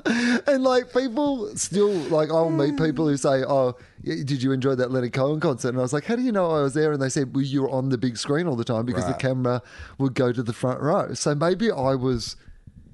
[0.46, 4.90] And like people still like I'll meet people who say, "Oh, did you enjoy that
[4.90, 7.02] Leonard Cohen concert?" And I was like, "How do you know I was there?" And
[7.02, 9.12] they said, "Well, you were on the big screen all the time because Right.
[9.18, 9.62] the camera
[9.98, 12.36] would go to the front row." So maybe I was,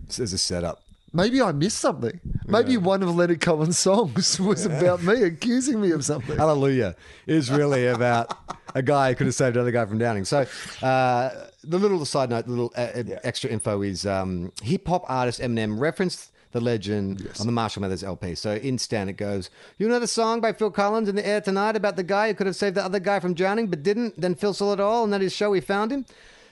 [0.08, 0.82] As a setup.
[1.12, 2.18] maybe I missed something.
[2.46, 6.36] Maybe one of Leonard Cohen's songs was about me, accusing me of something.
[6.36, 6.96] Hallelujah
[7.26, 8.32] is really about
[8.74, 10.24] a guy who could have saved another guy from drowning.
[10.24, 10.46] So,
[10.82, 11.30] uh,
[11.62, 15.78] the little side note, the little uh, extra info is um, hip hop artist Eminem
[15.78, 17.40] referenced the legend yes.
[17.40, 18.34] on the Marshall Mathers LP.
[18.34, 21.40] So, in Stan, it goes, You know the song by Phil Collins in the air
[21.40, 24.20] tonight about the guy who could have saved the other guy from drowning but didn't?
[24.20, 26.06] Then Phil saw it all, and at his show, we found him.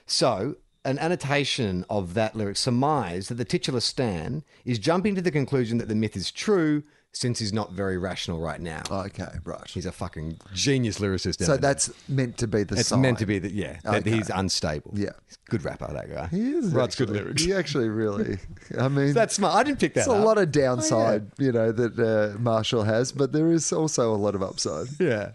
[0.07, 5.31] So, an annotation of that lyric surmised that the titular Stan is jumping to the
[5.31, 6.83] conclusion that the myth is true
[7.13, 8.83] since he's not very rational right now.
[8.91, 9.61] Okay, right.
[9.67, 11.45] He's a fucking genius lyricist.
[11.45, 13.01] So that's meant to be the it's sign.
[13.01, 13.53] meant to be that.
[13.53, 14.11] Yeah, that Okay.
[14.13, 14.93] he's unstable.
[14.95, 15.11] Yeah.
[15.27, 15.93] He's a good rapper.
[15.93, 16.29] That guy.
[16.29, 17.43] He is writes good actually- lyrics.
[17.43, 18.39] He actually really.
[18.79, 19.57] I mean, That's smart.
[19.57, 20.01] I didn't pick that.
[20.03, 20.25] It's a up.
[20.25, 24.35] lot of downside, you know, that uh, Marshall has, but there is also a lot
[24.37, 24.87] of upside.
[25.01, 25.33] Yeah.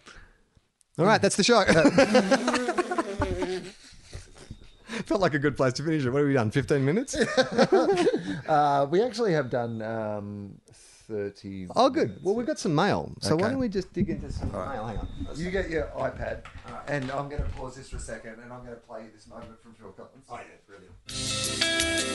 [0.98, 1.62] All right, that's the show.
[5.06, 6.10] Felt like a good place to finish it.
[6.10, 6.52] What have we done?
[6.52, 7.16] Fifteen minutes?
[8.48, 10.54] Uh, we actually have done um,
[11.08, 11.68] 30.
[11.76, 12.20] Oh, good.
[12.24, 13.12] Well, we've got some mail.
[13.22, 14.86] So why don't we just dig into some mail?
[14.88, 15.08] Hang on.
[15.36, 16.42] You get your iPad,
[16.88, 19.10] and I'm going to pause this for a second, and I'm going to play you
[19.14, 20.26] this moment from Phil Collins.
[20.30, 22.06] Oh, yeah, brilliant.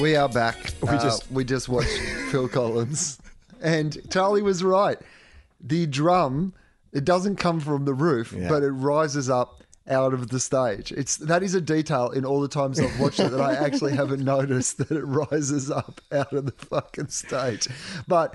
[0.00, 0.56] We are back.
[0.82, 1.88] We Uh, just- we just watched
[2.30, 3.18] Phil Collins,
[3.60, 4.98] and Charlie was right.
[5.60, 6.54] The drum
[6.92, 8.48] it doesn't come from the roof, Yeah.
[8.48, 9.61] but it rises up
[9.92, 10.90] out of the stage.
[10.92, 13.94] It's that is a detail in all the times I've watched it that I actually
[13.94, 17.68] haven't noticed that it rises up out of the fucking stage.
[18.08, 18.34] But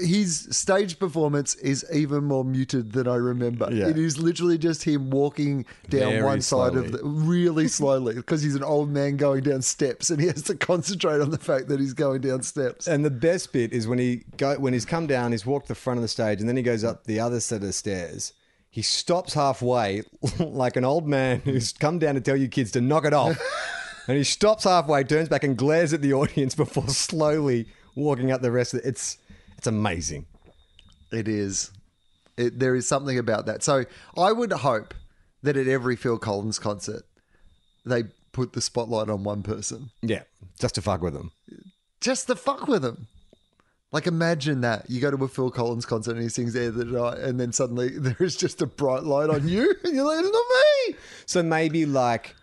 [0.00, 3.68] his stage performance is even more muted than I remember.
[3.70, 3.88] Yeah.
[3.88, 8.42] It is literally just him walking down Very one side of the really slowly because
[8.42, 11.68] he's an old man going down steps and he has to concentrate on the fact
[11.68, 12.88] that he's going down steps.
[12.88, 15.76] And the best bit is when he go when he's come down, he's walked the
[15.76, 18.32] front of the stage, and then he goes up the other set of stairs.
[18.78, 20.04] He stops halfway,
[20.38, 23.36] like an old man who's come down to tell you kids to knock it off.
[24.06, 28.40] and he stops halfway, turns back, and glares at the audience before slowly walking up
[28.40, 28.86] the rest of it.
[28.86, 29.18] It's
[29.56, 30.26] it's amazing.
[31.10, 31.72] It is.
[32.36, 33.64] It, there is something about that.
[33.64, 33.84] So
[34.16, 34.94] I would hope
[35.42, 37.02] that at every Phil Collins concert,
[37.84, 40.22] they put the spotlight on one person Yeah,
[40.60, 41.32] just to fuck with them.
[42.00, 43.08] just to fuck with him.
[43.90, 46.84] Like imagine that you go to a Phil Collins concert and he sings "Air the
[46.84, 50.24] Night," and then suddenly there is just a bright light on you, and you're like,
[50.24, 50.44] "It's not
[50.90, 52.36] me." So maybe like,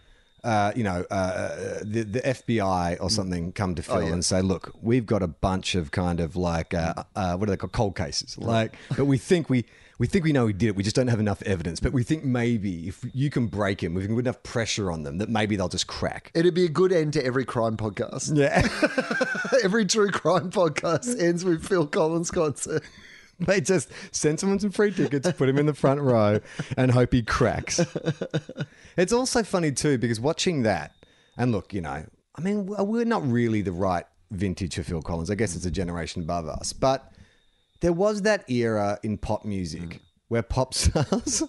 [0.44, 4.14] uh, you know, uh, the the FBI or something come to Phil yeah.
[4.14, 7.52] and say, look, we've got a bunch of kind of like, uh, uh, what are
[7.52, 9.66] they called, cold cases, like, but we think we.
[9.98, 10.76] We think we know he did it.
[10.76, 11.80] We just don't have enough evidence.
[11.80, 15.04] But we think maybe if you can break him, we can put enough pressure on
[15.04, 16.32] them that maybe they'll just crack.
[16.36, 18.36] It'd be a good end to every crime podcast.
[18.36, 18.68] Yeah.
[19.64, 22.84] every true crime podcast ends with Phil Collins concert.
[23.40, 26.40] they just send someone some free tickets, put him in the front row,
[26.78, 27.80] and hope he cracks.
[28.98, 30.94] It's also funny too because watching that,
[31.38, 32.06] and look, you know,
[32.38, 35.30] I mean, we're not really the right vintage for Phil Collins.
[35.30, 36.74] I guess it's a generation above us.
[36.74, 37.12] But
[37.82, 40.00] there was that era in pop music mm.
[40.28, 41.44] where pop stars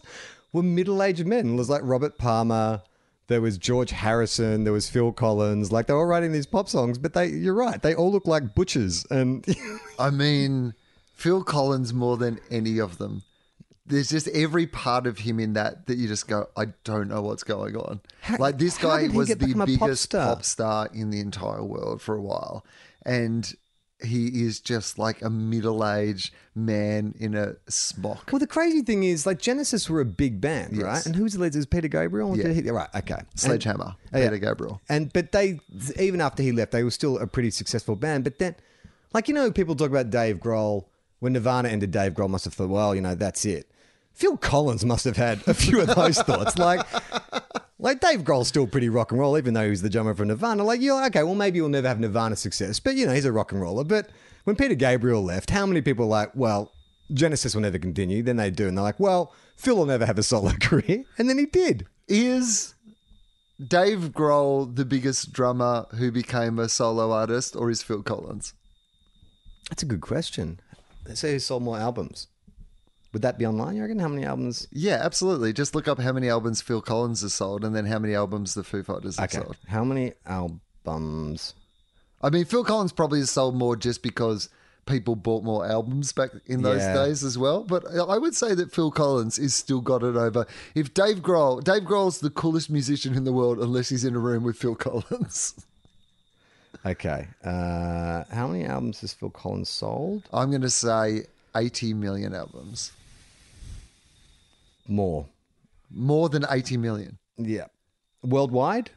[0.52, 1.54] were middle aged men.
[1.54, 2.82] It was like Robert Palmer.
[3.28, 4.64] There was George Harrison.
[4.64, 5.72] There was Phil Collins.
[5.72, 8.54] Like they were writing these pop songs, but they, you're right, they all look like
[8.54, 9.04] butchers.
[9.10, 9.44] And
[9.98, 10.74] I mean,
[11.14, 13.22] Phil Collins more than any of them.
[13.88, 17.22] There's just every part of him in that that you just go, I don't know
[17.22, 18.00] what's going on.
[18.38, 20.34] like this guy was the a pop biggest star?
[20.34, 22.64] pop star in the entire world for a while,
[23.04, 23.54] and
[24.04, 28.30] he is just like a middle-aged man in a smock.
[28.30, 30.94] Well, the crazy thing is, like Genesis were a big band, right?
[30.94, 31.06] Yes.
[31.06, 31.54] And who's the lead?
[31.54, 32.36] Is Peter Gabriel?
[32.36, 32.48] Yeah.
[32.48, 32.88] He- right.
[32.94, 33.14] Okay.
[33.14, 34.24] And- Sledgehammer, Oh, yeah.
[34.26, 34.80] Peter Gabriel.
[34.88, 35.60] And but they
[35.98, 38.24] even after he left, they were still a pretty successful band.
[38.24, 38.54] But then,
[39.14, 40.84] like you know, people talk about Dave Grohl.
[41.20, 43.66] When Nirvana ended, Dave Grohl must have thought, well, you know, that's it.
[44.12, 46.58] Phil Collins must have had a few of those thoughts.
[46.58, 46.86] Like,
[47.86, 50.64] like Dave Grohl's still pretty rock and roll, even though he's the drummer for Nirvana.
[50.64, 51.22] Like, you're okay.
[51.22, 53.84] Well, maybe you'll never have Nirvana success, but you know, he's a rock and roller.
[53.84, 54.10] But
[54.42, 56.72] when Peter Gabriel left, how many people are like, well,
[57.14, 58.24] Genesis will never continue?
[58.24, 61.30] Then they do, and they're like, well, Phil will never have a solo career, and
[61.30, 61.86] then he did.
[62.08, 62.74] Is
[63.64, 68.52] Dave Grohl the biggest drummer who became a solo artist, or is Phil Collins?
[69.70, 70.58] That's a good question.
[71.06, 72.26] Let's say who sold more albums.
[73.16, 73.76] Would that be online?
[73.76, 73.98] You reckon?
[73.98, 74.68] How many albums?
[74.70, 75.54] Yeah, absolutely.
[75.54, 78.52] Just look up how many albums Phil Collins has sold and then how many albums
[78.52, 79.38] the Foo Fighters have Okay.
[79.42, 79.56] sold.
[79.68, 81.54] How many albums?
[82.20, 84.50] I mean, Phil Collins probably has sold more just because
[84.84, 86.92] people bought more albums back in those Yeah.
[86.92, 87.64] days as well.
[87.64, 90.44] But I would say that Phil Collins is still got it over.
[90.74, 94.18] If Dave Grohl, Dave Grohl's the coolest musician in the world unless he's in a
[94.18, 95.54] room with Phil Collins.
[96.84, 97.26] Okay.
[97.42, 100.22] Uh, how many albums has Phil Collins sold?
[100.32, 101.22] I'm going to say
[101.56, 102.92] 80 million albums.
[104.88, 105.26] More.
[105.90, 107.18] More than 80 million.
[107.36, 107.66] Yeah.
[108.22, 108.90] Worldwide?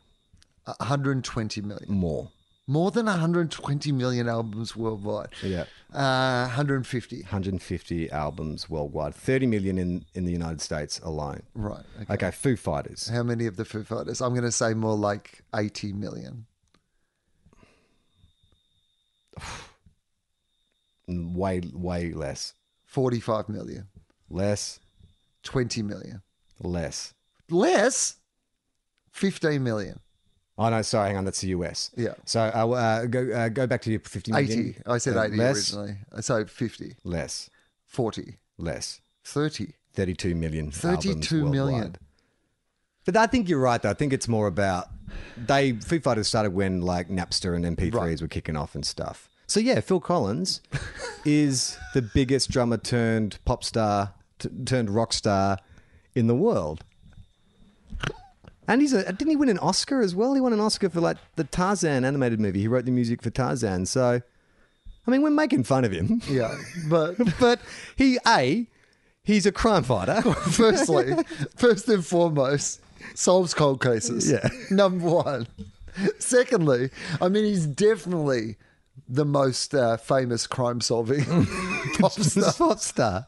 [0.66, 1.92] 120 million.
[1.92, 2.30] More.
[2.68, 5.30] More than 120 million albums worldwide.
[5.42, 5.66] Yeah.
[5.92, 7.22] Uh, 150.
[7.22, 9.16] 150 albums worldwide.
[9.16, 11.42] 30 million in, in the United States alone.
[11.56, 11.84] Right.
[12.04, 12.14] Okay.
[12.14, 13.08] Okay, Foo Fighters.
[13.08, 14.22] How many of the Foo Fighters?
[14.22, 16.46] I'm going to say more like 80 million.
[21.08, 22.54] Way, way less.
[22.86, 23.88] 45 million.
[24.30, 24.80] Less.
[25.50, 26.22] 20 million.
[26.62, 27.14] Less.
[27.50, 28.18] Less?
[29.12, 30.00] 15 million.
[30.60, 31.26] Oh, no, sorry, hang on.
[31.26, 31.90] That's the US.
[31.96, 32.14] Yeah.
[32.26, 34.60] So uh, uh, go, uh, go back to your 50 million.
[34.60, 34.76] 80.
[34.86, 35.98] I said Uh, 80 less, originally.
[36.22, 36.96] So 50.
[37.04, 37.50] Less.
[37.88, 38.38] 40.
[38.60, 39.02] Less.
[39.24, 39.74] 30.
[39.94, 40.70] 32 million.
[40.70, 41.96] 32 albums million.
[43.06, 43.90] But I think you're right, though.
[43.90, 44.90] I think it's more about
[45.36, 48.22] they Foo Fighters started when like Napster and MP3s Right.
[48.22, 49.28] were kicking off and stuff.
[49.48, 50.62] So yeah, Phil Collins
[51.26, 55.60] is the biggest drummer turned pop star t- turned rock star
[56.16, 56.84] in the world.
[58.68, 60.36] And he's a didn't he win an Oscar as well?
[60.36, 62.60] He won an Oscar for like the Tarzan animated movie.
[62.60, 63.86] He wrote the music for Tarzan.
[63.88, 64.22] So
[65.08, 66.22] I mean, we're making fun of him.
[66.30, 66.56] Yeah.
[66.88, 67.60] But but
[67.96, 68.68] he a
[69.24, 70.22] he's a crime fighter.
[70.52, 71.14] firstly,
[71.56, 72.82] first and foremost,
[73.16, 74.30] solves cold cases.
[74.30, 74.48] Yeah.
[74.70, 75.48] Number one.
[76.20, 78.58] Secondly, I mean, he's definitely
[79.08, 81.26] the most uh, famous crime solving
[82.00, 82.54] pop star.
[82.54, 83.28] pop star.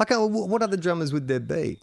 [0.00, 1.78] Okay, well, wh- what other drummers would there be?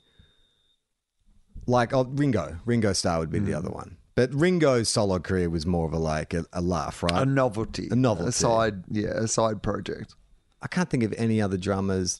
[1.68, 2.58] Like oh, Ringo.
[2.66, 3.46] Ringo Starr would be Hmm.
[3.46, 3.98] the other one.
[4.16, 7.22] But Ringo's solo career was more of a like a, a laugh, right?
[7.22, 7.88] A novelty.
[7.92, 8.30] A novelty.
[8.30, 10.16] A side, yeah, a side project.
[10.62, 12.20] I can't think of any other drummers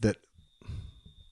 [0.00, 0.16] that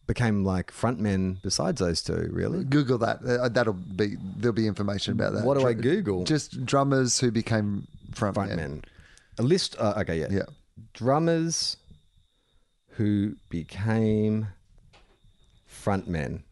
[0.07, 2.31] became like frontmen besides those two.
[2.33, 2.65] Really?
[2.65, 3.23] Google that.
[3.25, 5.45] Uh, that'll be there'll be information about that.
[5.45, 6.25] What do I Google?
[6.25, 8.57] Just drummers who became frontmen.
[8.57, 8.85] Frontmen.
[9.39, 9.77] A list.
[9.79, 10.29] Uh, okay, yeah.
[10.31, 10.43] Yeah.
[10.95, 11.77] Drummers
[13.01, 14.49] who became
[15.67, 16.43] frontmen.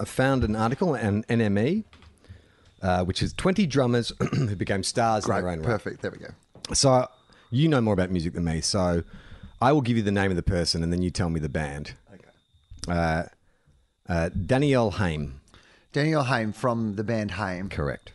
[0.00, 1.84] I found an article on NME,
[2.82, 5.42] uh, which is 20 drummers who became stars in Great.
[5.42, 5.64] their own right.
[5.64, 6.02] Perfect.
[6.02, 6.30] There we go.
[6.74, 7.06] So
[7.50, 8.60] you know more about music than me.
[8.60, 9.04] So
[9.60, 11.48] I will give you the name of the person and then you tell me the
[11.48, 11.94] band.
[12.12, 12.24] Okay.
[12.88, 13.22] Uh,
[14.08, 15.40] uh, Danielle Haim.
[15.92, 17.68] Danielle Haim from the band Haim.
[17.68, 18.10] Correct.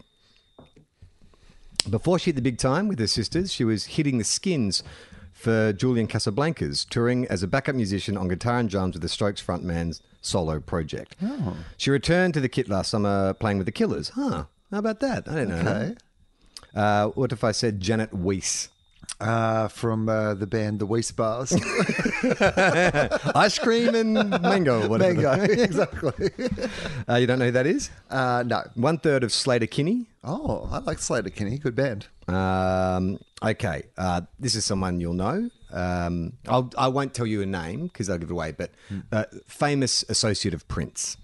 [1.89, 4.83] Before she hit the big time with her sisters, she was hitting the skins
[5.37, 9.41] for Julian Casablancas, touring as a backup musician on guitar and drums with the Strokes
[9.41, 11.15] frontman's solo project.
[11.77, 14.09] She returned to the kit last summer playing with the Killers.
[14.09, 14.45] Huh.
[14.71, 15.29] How about that?
[15.29, 15.95] I don't know Okay.
[16.75, 18.69] Uh, what if I said Janet Weiss?
[19.19, 21.51] Uh, from uh, the band The Bars.
[23.35, 24.87] Ice cream and mango.
[24.87, 25.21] Whatever.
[25.21, 25.43] Mango.
[25.63, 26.29] exactly.
[27.09, 27.89] Uh, you don't know who that is?
[28.11, 28.61] Uh, no.
[28.75, 30.05] One third of Sleater-Kinney.
[30.23, 31.57] Oh, I like Sleater-Kinney.
[31.57, 32.05] Good band.
[32.27, 35.49] Um, okay, uh, this is someone you'll know.
[35.71, 38.71] Um, I'll, I won't tell you a name because I'll give it away, but
[39.11, 41.17] uh, famous associate of Prince.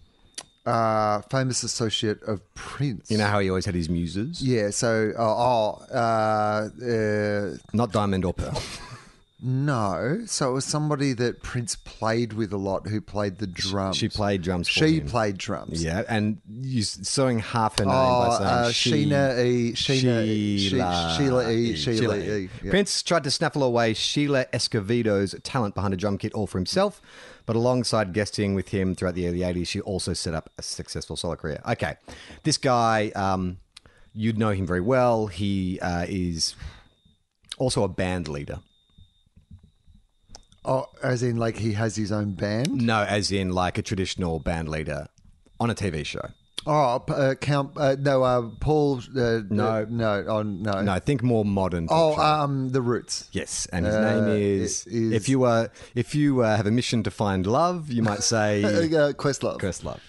[0.66, 3.12] Uh, famous associate of Prince.
[3.12, 4.42] You know how he always had his muses?
[4.42, 4.70] Yeah.
[4.70, 8.62] So, oh, oh uh, uh, Not diamond or pearl.
[9.42, 10.22] no.
[10.26, 13.98] So it was somebody that Prince played with a lot, who played the drums.
[13.98, 15.08] She played drums for She him.
[15.08, 15.84] played drums.
[15.84, 19.72] Yeah, and you sewing half her name Oh, by saying uh, she, Sheena E.
[19.74, 20.58] Sheena E.
[20.60, 21.56] She- Sheila Sheila E.
[21.72, 21.76] E.
[21.76, 22.50] Sheila E.
[22.64, 22.70] Yeah.
[22.70, 27.02] Prince tried to snaffle away Sheila Escovedo's talent behind a drum kit all for himself,
[27.46, 31.16] but alongside guesting with him throughout the early 80s, she also set up a successful
[31.16, 31.62] solo career.
[31.68, 31.96] Okay,
[32.44, 33.58] this guy, um,
[34.14, 35.28] you'd know him very well.
[35.28, 36.56] He uh, is
[37.58, 38.60] also a band leader.
[40.66, 42.72] Oh, as in, like he has his own band.
[42.72, 45.08] No, as in like a traditional band leader
[45.60, 46.30] on a TV show.
[46.66, 47.72] Oh, uh, Count.
[47.78, 49.02] Uh, no, uh, Paul.
[49.16, 49.86] Uh, No.
[49.90, 51.88] no, oh, no, No, think more modern.
[51.90, 53.28] Oh, um, the Roots.
[53.34, 56.72] Yes, and his Uh, name is, is- If you uh, if you uh, have a
[56.72, 59.60] mission to find love, you might say Uh, Questlove.
[59.60, 60.00] Questlove.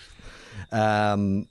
[0.73, 1.49] Um,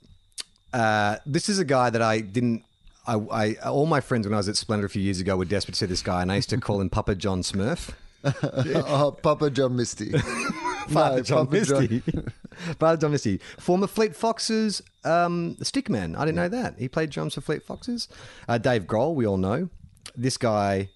[0.72, 2.64] uh, this is a guy that I didn't.
[3.06, 5.44] I, I all my friends when I was at Splendour a few years ago were
[5.44, 7.90] desperate to see this guy, and I used to call him Papa John Smurf.
[8.24, 10.10] oh, Papa John Misty.
[10.88, 12.00] Father No, John Papa John- Misty.
[12.00, 12.32] Father
[12.80, 13.38] John Misty.
[13.58, 16.16] Former Fleet Foxes um, stickman.
[16.16, 16.78] I didn't know that.
[16.78, 18.08] He played drums for Fleet Foxes.
[18.48, 19.68] Uh, Dave Grohl, we all know.
[20.16, 20.90] This guy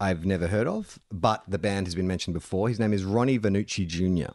[0.00, 2.68] I've never heard of, but the band has been mentioned before.
[2.68, 4.32] His name is Ronnie Vannucci Jr.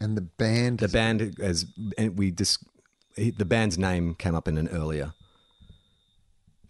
[0.00, 0.80] And the band.
[0.80, 1.66] The band as
[1.96, 2.58] and we dis,
[3.14, 5.14] he- the band's name came up in an earlier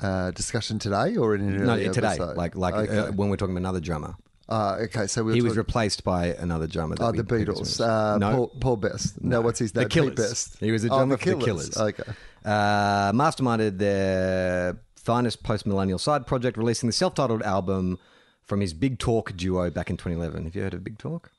[0.01, 2.37] uh, discussion today or in an no today episode?
[2.37, 2.99] like like okay.
[2.99, 4.17] uh, when we're talking about another drummer.
[4.49, 6.95] Uh, okay, so we He was talking- replaced by another drummer.
[7.01, 7.81] Oh, the Beatles.
[7.81, 9.21] Uh, no, Paul, Paul Best.
[9.23, 9.85] No, what's his name?
[9.85, 9.89] The?
[9.91, 10.11] Killers.
[10.11, 10.57] Pete Best.
[10.61, 11.77] He was a Oh, drummer for the Killers.
[11.77, 12.03] Okay.
[12.45, 17.99] Uh, masterminded their finest post millennial side project, releasing the self titled album
[18.45, 20.45] from his Big Talk duo back in 2011.
[20.45, 21.33] Have you heard of Big Talk?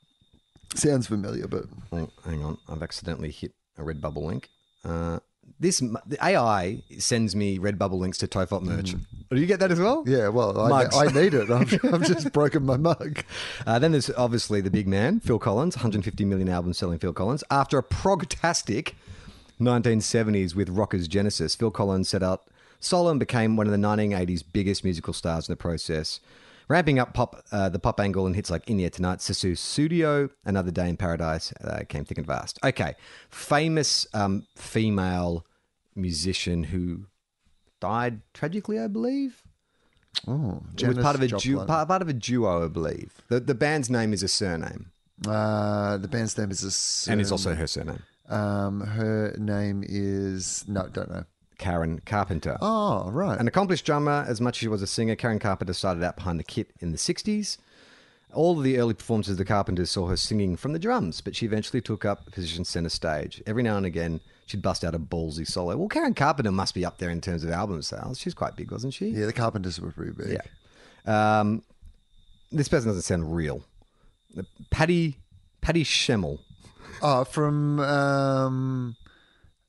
[0.75, 4.49] Sounds familiar, but Oh, hang on, I've accidentally hit a red bubble link.
[4.83, 5.19] Uh,
[5.59, 8.95] this the AI sends me Redbubble links to Tofop merch.
[9.29, 10.05] Do you get that as well?
[10.05, 10.17] Mm.
[10.17, 11.49] yeah, well, I, I need it.
[11.49, 13.23] I've, I've just broken my mug.
[13.65, 17.43] Uh, then there's obviously the big man, Phil Collins, 150 million albums selling Phil Collins.
[17.49, 18.93] After a progtastic
[19.59, 22.43] 1970s with rockers Genesis, Phil Collins set out
[22.79, 26.19] solo and became one of the 1980s biggest musical stars in the process.
[26.69, 30.71] Ramping up pop, uh, the pop angle and hits like In Air Tonight, Sussudio, Another
[30.71, 32.59] Day in Paradise uh, came thick and fast.
[32.63, 32.95] Okay,
[33.29, 35.45] famous um, female
[35.95, 37.05] musician who
[37.79, 39.43] died tragically, I believe.
[40.27, 43.21] Oh, It was part of a du- part, part of a duo, I believe.
[43.29, 44.91] The the band's name is a surname,
[45.25, 47.13] Uh, the band's name is a surname.
[47.13, 51.23] and it's also her surname, Um, her name is no, don't know.
[51.57, 52.57] Karen Carpenter.
[52.61, 53.39] Oh, right.
[53.39, 56.39] An accomplished drummer, as much as she was a singer, Karen Carpenter started out behind
[56.39, 57.57] the kit in the '60s.
[58.33, 61.35] All of the early performances of the Carpenters saw her singing from the drums, but
[61.35, 63.41] she eventually took up a position center stage.
[63.47, 65.77] Every now and again, she'd bust out a ballsy solo.
[65.77, 68.19] Well, Karen Carpenter must be up there in terms of album sales.
[68.19, 69.07] She's quite big, wasn't she?
[69.09, 70.37] yeah, the Carpenters were pretty big.
[71.07, 71.39] Yeah.
[71.39, 71.63] Um,
[72.51, 73.63] this person doesn't sound real.
[74.69, 75.17] Patty
[75.61, 76.39] Patty Schemel.
[77.01, 78.95] Oh, from um,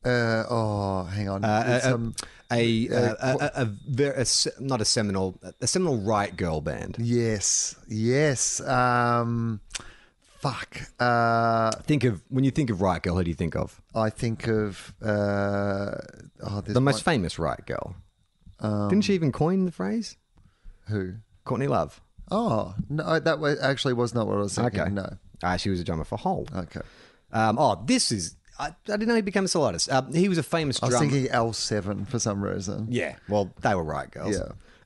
[0.05, 1.45] uh, oh, hang on.
[1.45, 2.15] A, um,
[2.53, 6.63] a, uh, a, a, a, ver- a se- not a seminal, a seminal riot grrrl
[6.65, 6.97] band.
[7.01, 8.61] yes, yes.
[8.61, 9.61] Um,
[10.41, 10.81] fuck.
[10.99, 13.81] Uh, Think of when you think of riot grrrl, who do you think of?
[13.95, 15.97] I think of uh,
[16.43, 17.95] oh, The most one- famous riot grrrl.
[18.61, 20.17] Didn't she even coin the phrase?
[20.89, 21.15] who?
[21.45, 22.01] Courtney Love.
[22.31, 24.81] Oh no, that wa- actually was not what I was thinking.
[24.81, 24.91] Okay.
[24.91, 25.17] No.
[25.43, 26.47] Uh, she was a drummer for Hole.
[26.55, 26.81] Okay.
[27.33, 28.35] Um, oh, this is.
[28.59, 29.91] I, I didn't know he became a solo artist.
[29.91, 30.97] Um, he was a famous drummer.
[30.97, 31.13] I was drummer.
[31.13, 32.89] thinking L seven for some reason.
[32.91, 34.33] Yeah, well, they were riot grrrls.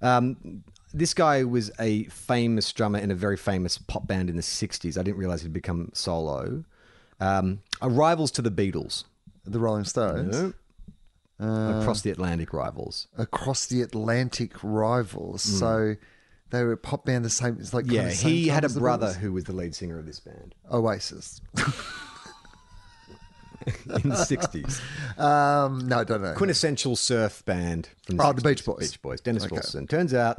[0.03, 0.17] Yeah.
[0.17, 4.43] Um, this guy was a famous drummer in a very famous pop band in the
[4.43, 4.99] 60s.
[4.99, 6.65] I didn't realize he'd become solo.
[7.21, 9.05] Um, rivals to the Beatles.
[9.45, 10.55] The Rolling Stones.
[11.39, 13.09] Across the Atlantic rivals.
[13.17, 15.43] Across the Atlantic rivals.
[15.43, 15.97] So
[16.51, 17.57] they were a pop band the same.
[17.59, 17.95] It's like kind.
[17.95, 20.55] Yeah, of same he had a brother who was the lead singer of this band
[20.71, 21.41] Oasis.
[24.03, 24.81] in the 60s.
[25.19, 26.35] Um, no, I don't know.
[26.35, 28.91] Quintessential surf band from the Oh, the Beach Boys.
[28.91, 29.21] Beach Boys.
[29.21, 29.55] Dennis Okay.
[29.55, 29.87] Wilson.
[29.87, 30.39] Turns out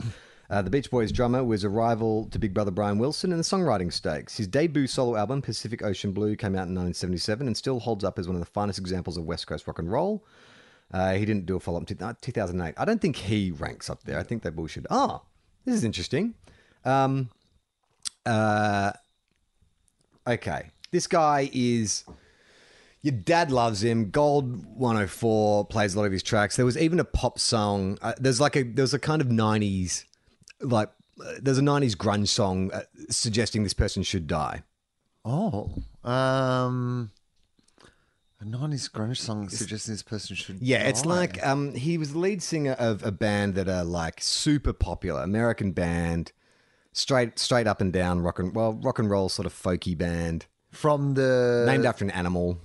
[0.50, 3.44] uh, the Beach Boys drummer was a rival to Big Brother Brian Wilson in the
[3.44, 4.38] songwriting stakes.
[4.38, 8.20] His debut solo album, Pacific Ocean Blue, came out in 1977 and still holds up
[8.20, 10.26] as one of the finest examples of West Coast rock and roll.
[10.92, 12.76] Uh, he didn't do a follow up until 2008.
[12.78, 14.20] I don't think he ranks up there.
[14.20, 14.86] I think they bullshit.
[14.92, 15.22] Ah,
[15.66, 16.36] this is interesting.
[16.86, 17.30] Um,
[18.26, 18.92] uh,
[20.28, 20.70] okay.
[20.92, 22.04] This guy is.
[23.04, 24.10] Your dad loves him.
[24.10, 26.56] Gold 104 plays a lot of his tracks.
[26.56, 27.98] There was even a pop song.
[28.02, 30.06] Uh, there's like a there's a kind of 90s
[30.62, 30.90] like
[31.24, 34.64] uh, there's a 90s grunge song uh, suggesting this person should die.
[35.26, 35.72] Oh,
[36.04, 37.12] um,
[38.42, 40.62] A 90s grunge song suggesting this person should.
[40.62, 44.22] Yeah, it's like um, he was the lead singer of a band that are like
[44.22, 46.32] super popular American band,
[46.94, 50.46] straight straight up and down rock and well rock and roll sort of folky band
[50.72, 51.64] From the.
[51.68, 52.60] named after an animal.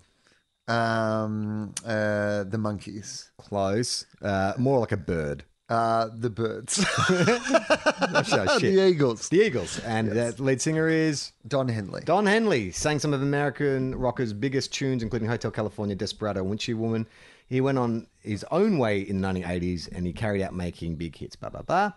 [0.68, 3.30] Um, uh, the Monkees.
[3.38, 5.44] Close, uh, more like a bird.
[5.68, 6.84] Uh, the Byrds.
[8.10, 8.22] Oh,
[8.58, 8.74] shit.
[8.74, 9.28] the Eagles.
[9.28, 12.02] The Eagles, and the lead singer is Don Henley.
[12.04, 12.70] Don Henley.
[12.70, 17.06] Sang some of American rockers' biggest tunes, including Hotel California, Desperado, Windshield Woman.
[17.48, 21.16] He went on his own way in the 1980s, and he carried out making big
[21.16, 21.36] hits.
[21.36, 21.92] Blah blah blah.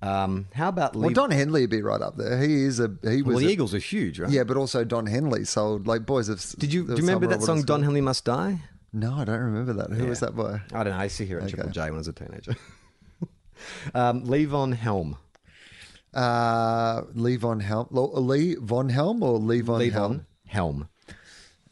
[0.00, 2.40] Um, how about well, Don Henley would be right up there.
[2.40, 2.94] He is a.
[3.02, 3.34] He was.
[3.34, 4.30] Well, the a- Eagles are huge, right?
[4.30, 6.40] Yeah, but also Don Henley sold like Boys of.
[6.58, 7.82] Did you do you remember that song "Don.
[7.82, 8.60] Henley Must Die"?
[8.92, 9.90] No, I don't remember that.
[9.90, 10.60] Who was that by?
[10.72, 10.98] I don't know.
[10.98, 12.56] I used to hear it on Triple J when I was a teenager.
[13.94, 15.16] um, Levon Helm.
[16.14, 17.86] Uh, Levon Helm.
[17.90, 20.12] Levon Helm or Lee Von Lee Helm?
[20.12, 20.88] Von Helm.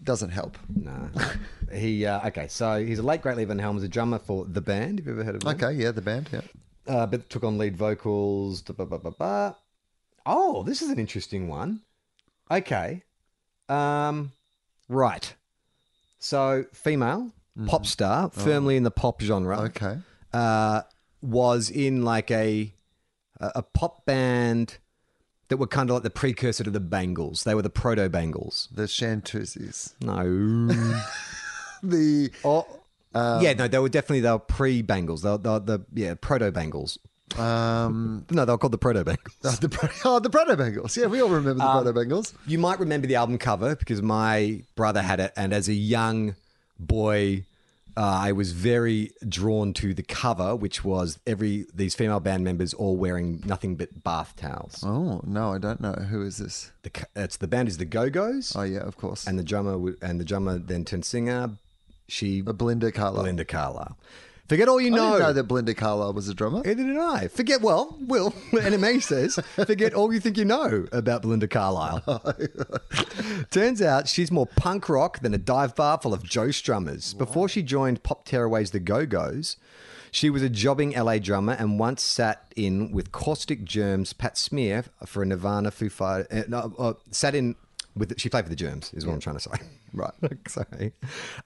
[0.03, 0.59] Doesn't help.
[0.75, 1.09] No.
[1.73, 2.49] he uh, okay.
[2.49, 3.77] So he's a late great Levon Helm.
[3.77, 4.99] Was a drummer for the band.
[4.99, 5.55] Have you ever heard of them?
[5.55, 6.43] Okay, yeah, the band, yeah.
[6.87, 8.63] Uh, but took on lead vocals.
[8.63, 9.57] da, ba, ba, ba, ba.
[10.25, 11.81] Oh, this is an interesting one.
[12.51, 13.03] Okay.
[13.69, 14.33] Um,
[14.89, 15.35] right.
[16.19, 17.33] So female
[17.67, 19.61] pop star, firmly in the pop genre.
[19.63, 19.99] Okay.
[20.33, 20.83] uh,
[21.23, 22.73] was in like a
[23.41, 24.79] a a pop band
[25.49, 27.45] that were kind of like the precursor to the Bangles.
[27.45, 28.69] They were the proto Bangles.
[28.73, 29.95] The Shantuzis.
[30.01, 31.03] No.
[31.83, 32.31] The
[33.17, 35.23] oh, yeah, no, they were definitely they were pre Bangles.
[35.23, 36.99] They were, they were the yeah proto Bangles.
[37.39, 39.37] um No, they were called the proto Bangles.
[39.45, 40.97] oh, the Pro- oh, the Proto Bengals.
[40.97, 42.35] Yeah, we all remember the Um, Proto Bengals.
[42.47, 46.35] You might remember the album cover because my brother had it, and as a young
[46.79, 47.45] boy,
[47.97, 52.75] uh, I was very drawn to the cover, which was every these female band members
[52.75, 54.85] all wearing nothing but bath towels.
[54.85, 55.93] Oh no, I don't know.
[55.93, 56.71] Who is this?
[56.83, 59.27] The it's the band is the Go Go's, Oh yeah, of course.
[59.27, 61.51] and the drummer and the drummer then turned singer.
[62.09, 63.23] She Uh, Belinda Carlisle.
[63.23, 63.97] Belinda Carlisle.
[64.49, 65.11] Forget all you I know.
[65.15, 66.63] didn't know that Belinda Carlisle was a drummer.
[66.65, 67.27] Neither did I.
[67.27, 72.03] Forget, well, Will, NME says, forget all you think you know about Belinda Carlisle.
[73.51, 77.17] Turns out she's more punk rock than a dive bar full of Joe Strummers.
[77.17, 79.57] Before she joined Pop Tearaway's The Go Go's,
[80.13, 84.85] she was a jobbing LA drummer and once sat in with Caustic Germs Pat Smear
[85.05, 86.27] for a Nirvana Foo Fighter.
[86.31, 87.57] Uh, no, uh, sat in
[87.97, 89.51] with, she played for the Germs, is what I'm trying to say.
[89.95, 90.13] Right.
[90.49, 90.93] Sorry.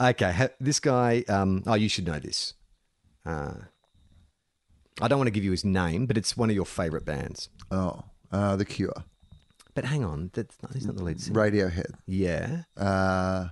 [0.01, 2.55] Okay, ha- this guy, um, oh, you should know this.
[3.25, 3.53] Uh,
[5.01, 7.49] I don't want to give you his name, but it's one of your favorite bands.
[7.71, 9.05] Oh, uh, The Cure.
[9.75, 11.39] But hang on, that's not, he's not the lead singer.
[11.41, 11.93] Radiohead.
[12.07, 12.63] Yeah.
[12.77, 13.49] Uh,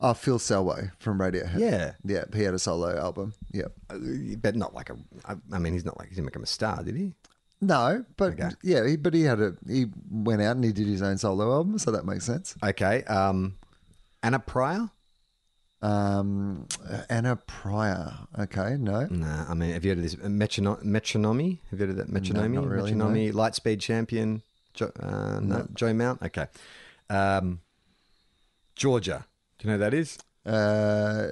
[0.00, 1.58] oh, Phil Selway from Radiohead.
[1.58, 1.92] Yeah.
[2.04, 3.32] Yeah, he had a solo album.
[3.52, 3.68] Yeah.
[3.88, 3.96] Uh,
[4.40, 4.96] But not like a.
[5.24, 7.14] I, I mean, he's not like he didn't make him a star, did he?
[7.60, 8.50] No, but Okay.
[8.62, 11.52] yeah, he, but he had a he went out and he did his own solo
[11.52, 12.54] album, so that makes sense.
[12.62, 13.02] Okay.
[13.04, 13.56] Um,
[14.22, 14.90] Anna Prior.
[15.82, 16.66] Um,
[17.08, 18.12] Anna Prior.
[18.38, 19.06] Okay, no.
[19.06, 21.58] Nah, I mean, have you heard of this Metrono- Metronomy?
[21.70, 22.54] Have you heard of that Metronomy?
[22.54, 23.06] not really, no.
[23.06, 24.42] Metronomy, Lightspeed champion.
[24.74, 26.22] Jo- uh, no, Joe Mount.
[26.22, 26.46] Okay.
[27.08, 27.60] Um,
[28.74, 29.26] Georgia.
[29.58, 30.18] Do you know who that is?
[30.44, 31.28] Uh,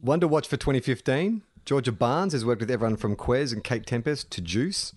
[0.00, 1.42] One to watch for 2015.
[1.64, 4.92] Georgia Barnes has worked with everyone from Kwes and Kate Tempest to Juice.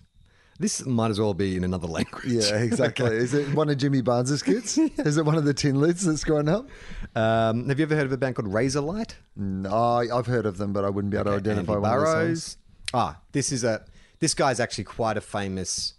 [0.59, 2.25] This might as well be in another language.
[2.25, 3.15] yeah, exactly.
[3.15, 4.77] Is it one of Jimmy Barnes's kids?
[4.97, 6.67] Is it one of the tin lids that's grown up?
[7.15, 9.13] Um, have you ever heard of a band called Razorlight?
[9.35, 11.99] No, I've heard of them, but I wouldn't be able to identify Andy one of
[11.99, 12.15] the songs.
[12.15, 12.57] Burrows.
[12.93, 13.85] Ah, this is a
[14.19, 15.93] this guy's actually quite a famous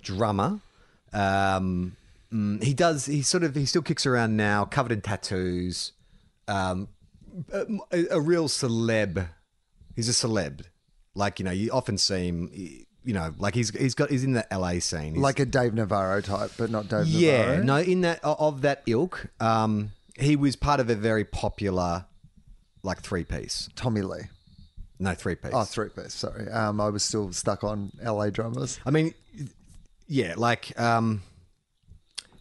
[0.00, 0.60] drummer.
[1.12, 1.96] Um,
[2.32, 3.06] mm, he does.
[3.06, 5.92] He sort of he still kicks around now, covered in tattoos.
[6.46, 6.88] Um,
[7.52, 7.66] a,
[8.10, 9.28] a real celeb.
[9.96, 10.62] He's a celeb.
[11.14, 12.86] Like you know, you often see him.
[13.08, 15.14] You know, like he's he's got he's in the LA scene.
[15.14, 17.06] He's- Like a Dave Navarro type, but not Dave Navarro.
[17.20, 17.62] yeah, Navarro.
[17.62, 19.26] no, in that of that ilk.
[19.40, 22.04] Um, he was part of a very popular,
[22.82, 23.70] like three piece.
[23.76, 24.24] Tommy Lee.
[24.98, 25.52] No, three piece.
[25.54, 26.12] Oh, three piece.
[26.12, 28.78] Sorry, um, I was still stuck on LA drummers.
[28.84, 29.14] I mean,
[30.06, 31.22] yeah, like um,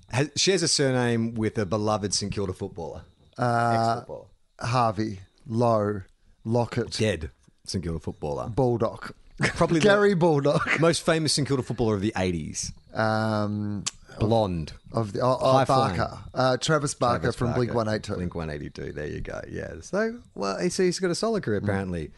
[0.09, 3.03] has, shares a surname with a beloved St Kilda footballer.
[3.37, 4.25] Uh, Ex-footballer.
[4.59, 6.01] Harvey, Lowe,
[6.43, 7.29] Lockett, Dead
[7.65, 8.49] St Kilda footballer.
[8.49, 12.71] Baldock, Probably Gary Baldock, Most famous St Kilda footballer of the 80s.
[12.97, 13.83] um,
[14.19, 14.73] Blonde.
[14.93, 15.65] of the oh, oh.
[15.65, 17.73] Barker, uh, Travis Barker Travis from Blink.
[17.75, 18.15] One Eight Two.
[18.15, 18.91] Blink 182.
[18.93, 19.39] There you go.
[19.47, 19.75] Yeah.
[19.81, 22.09] So, well, he's, he's got a solid career, apparently.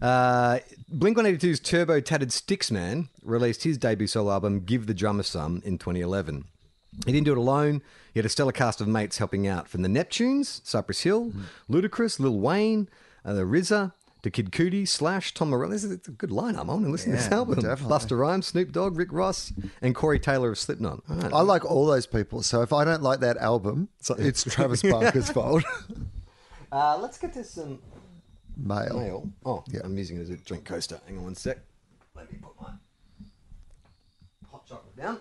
[0.00, 5.22] Uh, Blink 182's Turbo Tatted Sticks Man released his debut solo album, Give the Drummer
[5.22, 6.44] Some, in 2011.
[7.06, 7.82] He didn't do it alone.
[8.14, 11.32] He had a stellar cast of mates helping out from the Neptunes, Cypress Hill,
[11.70, 12.88] Ludacris, Lil Wayne,
[13.24, 13.92] uh, the RZA,
[14.22, 15.72] the Kid Cudi, Slash, Tom Morello.
[15.72, 16.60] This is a good lineup.
[16.60, 17.60] I want to listen to this album.
[17.60, 17.94] definitely.
[17.96, 21.02] Busta Rhymes, Snoop Dogg, Rick Ross, and Corey Taylor of Slipknot.
[21.08, 21.32] Right.
[21.32, 22.42] I like all those people.
[22.42, 25.64] So if I don't like that album, it's Travis Barker's fault.
[26.70, 27.80] Uh, let's get to some
[28.56, 28.98] Mail.
[28.98, 29.28] mail.
[29.44, 29.80] Oh, Yeah.
[29.84, 31.00] I'm using it as a drink coaster.
[31.06, 31.58] Hang on one sec.
[32.14, 32.70] Let me put my
[34.50, 35.18] hot chocolate down.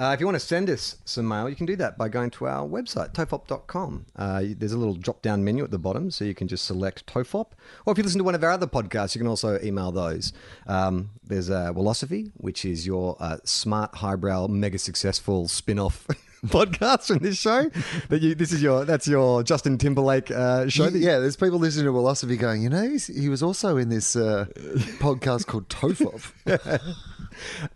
[0.00, 2.30] Uh, if you want to send us some mail, you can do that by going
[2.30, 4.06] to our website, tofop.com.
[4.14, 7.04] Uh, there's a little drop down menu at the bottom, so you can just select
[7.06, 7.48] Tofop.
[7.84, 10.32] Or if you listen to one of our other podcasts, you can also email those.
[10.68, 16.06] Um, there's uh, Wilosophy, which is your uh, smart, highbrow, mega successful spin off.
[16.46, 17.68] podcast from this show
[18.08, 21.58] that you this is your that's your Justin Timberlake uh, show that yeah, there's people
[21.58, 24.46] listening to Wilosophy going, you know, he's, he was also in this uh,
[24.98, 26.30] podcast called Tofop.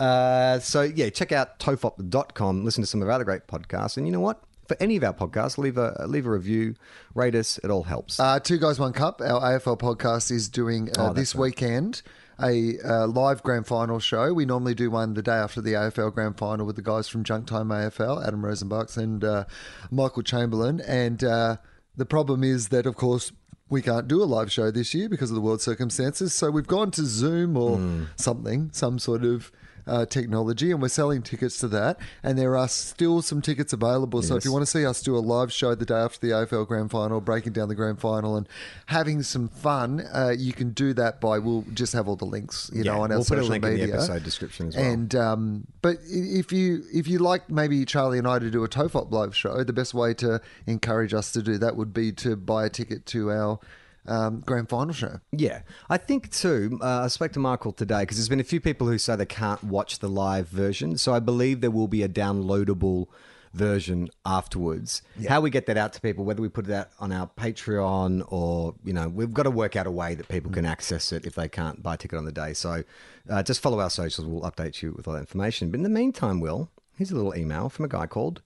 [0.01, 4.07] Uh, so yeah, check out tofop.com, listen to some of our other great podcasts, and
[4.07, 4.43] you know what?
[4.67, 6.75] For any of our podcasts, leave a leave a review,
[7.15, 7.59] rate us.
[7.59, 8.19] It all helps.
[8.19, 11.43] Uh, Two Guys One Cup, our AFL podcast, is doing uh, Oh, this right.
[11.43, 12.03] weekend
[12.41, 14.33] a uh, live grand final show.
[14.33, 17.25] We normally do one the day after the AFL grand final with the guys from
[17.25, 19.45] Junk Time AFL, Adam Rosenbachs and uh,
[19.91, 20.81] Michael Chamberlain.
[20.81, 21.57] And uh,
[21.97, 23.33] the problem is that, of course,
[23.69, 26.35] we can't do a live show this year because of the world circumstances.
[26.35, 28.05] So we've gone to Zoom or Hmm.
[28.17, 29.51] something, some sort of.
[29.85, 31.99] Uh, technology, and we're selling tickets to that.
[32.23, 34.23] And there are still some tickets available.
[34.23, 36.33] So if you want to see us do a live show the day after the
[36.33, 38.49] AFL Grand Final, breaking down the Grand Final, and
[38.87, 42.71] having some fun, uh, you can do that by we'll just have all the links,
[42.73, 43.95] you Yeah, know, on our we'll a social link in the media.
[43.97, 44.85] episode description as well.
[44.85, 48.69] And um, but if you if you like maybe Charlie and I to do a
[48.69, 52.37] Tofop live show, the best way to encourage us to do that would be to
[52.37, 53.59] buy a ticket to our
[54.07, 55.21] um, Grand Final show.
[55.31, 56.79] Yeah, I think too.
[56.83, 59.27] Uh, I spoke to Michael today because there's been a few people who say they
[59.27, 60.99] can't watch the live version.
[60.99, 63.07] So I believe there will be a downloadable
[63.53, 65.03] version afterwards.
[65.29, 68.25] How we get that out to people, whether we put it out on our Patreon
[68.29, 71.27] or you know, we've got to work out a way that people can access it
[71.27, 72.55] if they can't buy a ticket on the day.
[72.55, 72.83] So
[73.29, 74.27] uh, just follow our socials.
[74.27, 75.71] We'll update you with all that information.
[75.71, 78.43] But in the meantime, Will, here's a little email from a guy called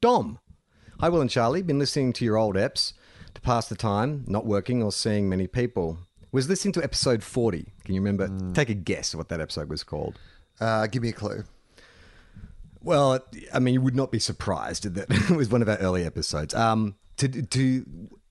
[0.00, 0.38] Dom.
[1.00, 1.62] Hi, Will and Charlie.
[1.62, 2.94] Been listening to your old eps
[3.36, 5.98] to pass the time, not working or seeing many people.
[6.32, 7.66] Was listening to episode 40.
[7.84, 8.28] Can you remember?
[8.52, 10.18] Take a guess what that episode was called.
[10.60, 11.44] Uh, give me a clue.
[12.82, 13.20] Well,
[13.54, 16.54] I mean, you would not be surprised that it was one of our early episodes.
[16.54, 17.84] Um, to, to,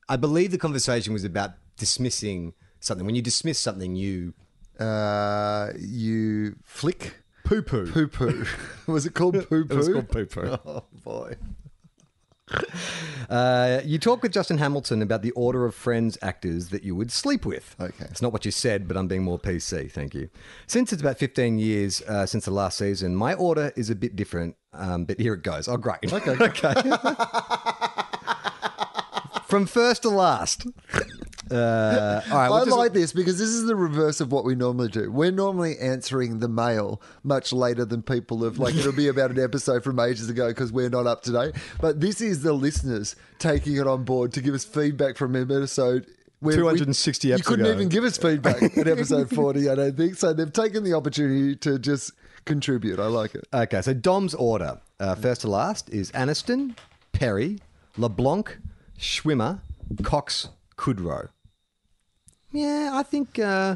[0.07, 3.05] I believe the conversation was about dismissing something.
[3.05, 4.33] When you dismiss something, you
[4.79, 7.91] Uh, you flick poo poo.
[7.91, 8.45] poo poo.
[8.91, 9.73] was it called poo poo?
[9.73, 10.57] It was called poo poo.
[10.65, 11.35] Oh boy.
[13.29, 17.11] Uh, you talk with Justin Hamilton about the order of friends actors that you would
[17.11, 17.75] sleep with.
[17.79, 18.05] Okay.
[18.05, 19.91] It's not what you said, but I'm being more PC.
[19.91, 20.29] Thank you.
[20.67, 24.15] Since it's about 15 years uh, since the last season, my order is a bit
[24.15, 25.67] different, um, but here it goes.
[25.67, 26.13] Oh, great.
[26.13, 26.31] Okay.
[26.39, 26.73] okay.
[29.47, 30.67] From first to last.
[31.51, 32.45] Uh, all right.
[32.47, 35.11] I we'll like this because this is the reverse of what we normally do.
[35.11, 38.57] We're normally answering the mail much later than people have.
[38.57, 41.55] Like it'll be about an episode from ages ago because we're not up to date.
[41.79, 45.43] But this is the listeners taking it on board to give us feedback from an
[45.51, 46.07] episode.
[46.39, 47.73] where we- 260 You couldn't ago.
[47.75, 50.15] even give us feedback at episode 40, I don't think.
[50.15, 52.11] So they've taken the opportunity to just
[52.45, 52.99] contribute.
[52.99, 53.47] I like it.
[53.53, 56.75] Okay, so Dom's order, uh, first to last, is Aniston,
[57.13, 57.59] Perry,
[57.97, 58.57] LeBlanc,
[58.99, 59.59] Schwimmer,
[60.03, 61.29] Cox, Kudrow.
[62.55, 63.75] Yeah, I think uh,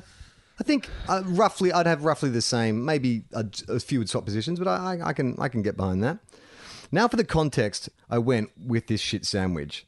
[0.60, 2.84] I think uh, roughly I'd have roughly the same.
[2.86, 5.78] Maybe a, a few would swap positions, but I, I, I can I can get
[5.78, 6.20] behind that.
[6.92, 9.86] Now for the context, I went with this shit sandwich.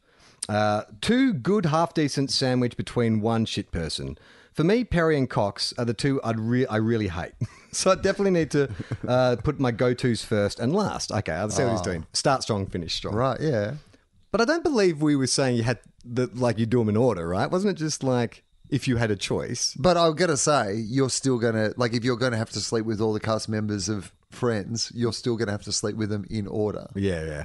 [0.50, 4.18] Uh, two good, half decent sandwich between one shit person.
[4.54, 7.34] For me, Perry and Cox are the two I'd re- I really hate.
[7.72, 8.70] so I definitely need to
[9.08, 11.12] uh, put my go tos first and last.
[11.12, 12.06] Okay, I'll see what he's doing.
[12.14, 13.16] Start strong, finish strong.
[13.16, 13.76] Right, yeah.
[14.32, 16.98] But I don't believe we were saying you had the like you do them in
[16.98, 17.50] order, right?
[17.50, 19.76] Wasn't it just like if you had a choice?
[19.78, 22.50] But I've got to say, you're still going to, like, if you're going to have
[22.52, 25.74] to sleep with all the cast members of Friends, you're still going to have to
[25.74, 26.88] sleep with them in order.
[26.96, 27.44] Yeah, yeah.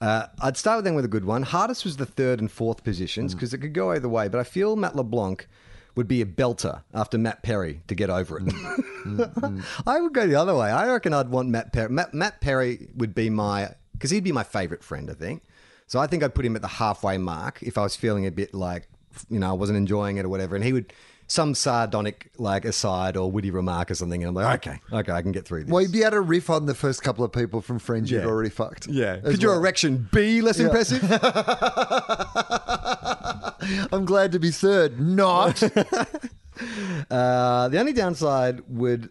[0.00, 1.42] Uh, I'd start with them with a good one.
[1.42, 3.36] Hardest was the third and fourth positions mm.
[3.36, 4.28] because it could go either way.
[4.28, 5.46] But I feel Matt LeBlanc
[5.94, 8.46] would be a belter after Matt Perry to get over it.
[8.46, 9.34] Mm.
[9.34, 10.70] Mm, I would go the other way.
[10.70, 11.90] I reckon I'd want Matt Perry.
[11.90, 15.10] Matt, Matt Perry would be my because he'd be my favorite friend.
[15.10, 15.42] I think.
[15.86, 18.30] So I think I'd put him at the halfway mark if I was feeling a
[18.30, 18.88] bit like
[19.28, 20.92] you know I wasn't enjoying it or whatever, and he would.
[21.28, 25.22] Some sardonic like aside or witty remark or something, and I'm like, okay, okay, I
[25.22, 25.72] can get through this.
[25.72, 28.26] Well, you'd be able to riff on the first couple of people from Friends Yeah.
[28.26, 28.86] already fucked.
[28.86, 29.16] yeah.
[29.16, 31.02] Could your erection be less impressive?
[33.92, 35.00] I'm glad to be third.
[35.00, 35.60] Not.
[37.10, 39.10] Uh, the only downside would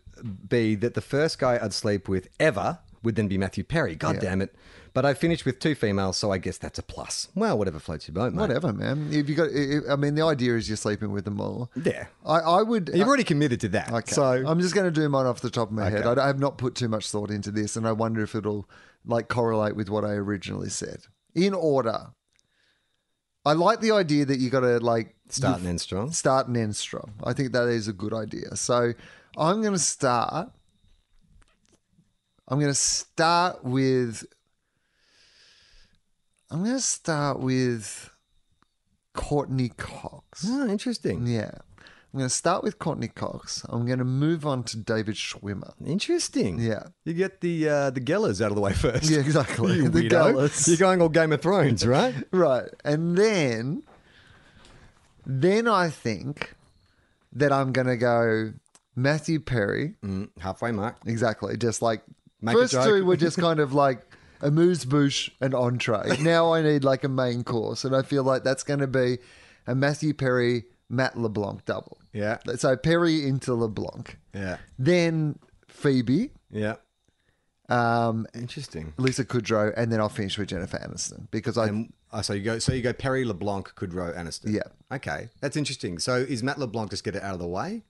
[0.49, 3.95] be that the first guy I'd sleep with ever would then be Matthew Perry.
[3.95, 4.55] God damn it.
[4.95, 7.27] But I finished with two females, so I guess that's a plus.
[7.35, 8.39] Well, whatever floats your boat, mate.
[8.39, 9.09] Whatever, man.
[9.11, 11.69] If you got, I I mean, the idea is you're sleeping with them all.
[11.83, 12.05] Yeah.
[12.25, 12.89] I, I would.
[12.93, 13.91] You've uh, already committed to that.
[13.91, 14.13] Okay.
[14.13, 16.07] So I'm just going to do mine off the top of my head.
[16.07, 18.69] I, I have not put too much thought into this, and I wonder if it'll
[19.05, 20.99] like correlate with what I originally said.
[21.35, 22.11] In order,
[23.45, 26.11] I like the idea that you got to like Start and end strong.
[26.13, 27.15] start and end strong.
[27.21, 28.55] I think that is a good idea.
[28.55, 28.93] So
[29.35, 30.51] I'm going to start.
[32.47, 34.25] I'm going to start with.
[36.51, 38.11] I'm going to start with
[39.13, 40.45] Courteney Cox.
[40.47, 41.25] Oh, interesting.
[41.27, 41.51] Yeah.
[42.13, 43.65] I'm going to start with Courteney Cox.
[43.67, 45.73] I'm going to move on to David Schwimmer.
[45.85, 46.59] Interesting.
[46.59, 46.83] Yeah.
[47.03, 49.09] You get the uh, the Gellers out of the way first.
[49.09, 49.73] Yeah, exactly.
[49.77, 50.33] You The weirdo.
[50.33, 50.67] Gellers.
[50.67, 52.15] You're going all Game of Thrones, right?
[52.31, 52.69] Right.
[52.85, 53.83] And then
[55.25, 56.53] then I think
[57.33, 58.53] that I'm going to go
[58.95, 59.95] Matthew Perry.
[60.01, 60.95] Mm, halfway mark.
[61.05, 61.57] Exactly.
[61.57, 62.01] Just like
[62.41, 64.07] Make first two were just kind of like
[64.41, 66.17] a moose bouche and entree.
[66.21, 69.17] Now I need like a main course, and I feel like that's going to be
[69.67, 71.97] a Matthew Perry Matt LeBlanc double.
[72.13, 72.37] Yeah.
[72.55, 74.57] So Perry into LeBlanc, Yeah.
[74.77, 76.75] then Phoebe, Yeah.
[77.69, 78.93] um, Interesting.
[78.97, 82.43] Lisa Kudrow, and then I'll finish with Jennifer Aniston because I And oh, so you
[82.43, 82.59] go.
[82.59, 84.53] So you go Perry LeBlanc, Kudrow, Aniston.
[84.53, 84.95] Yeah.
[84.95, 85.97] Okay, that's interesting.
[85.99, 87.83] So is Matt LeBlanc just get it out of the way?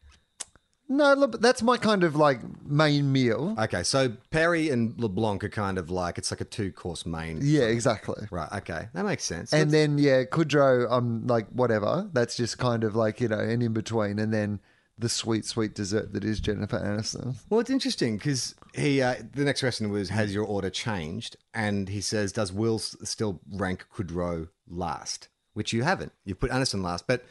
[0.88, 3.56] No, look, that's my kind of like main meal.
[3.60, 7.40] Okay, so Perry and LeBlanc are kind of like it's like a two course main.
[7.42, 8.28] Yeah, exactly.
[8.32, 8.52] Right.
[8.54, 9.54] Okay, that makes sense.
[9.54, 12.10] And then yeah, Kudrow, I'm like whatever.
[12.14, 14.60] That's just kind of like you know an in between, and then
[14.98, 17.36] the sweet sweet dessert that is Jennifer Aniston.
[17.50, 19.02] Well, it's interesting because he.
[19.02, 22.96] Uh, the next question was, "Has your order changed?" And he says, "Does Will s-
[23.04, 26.12] still rank Kudrow last?" Which you haven't.
[26.26, 27.26] You've put Aniston last, but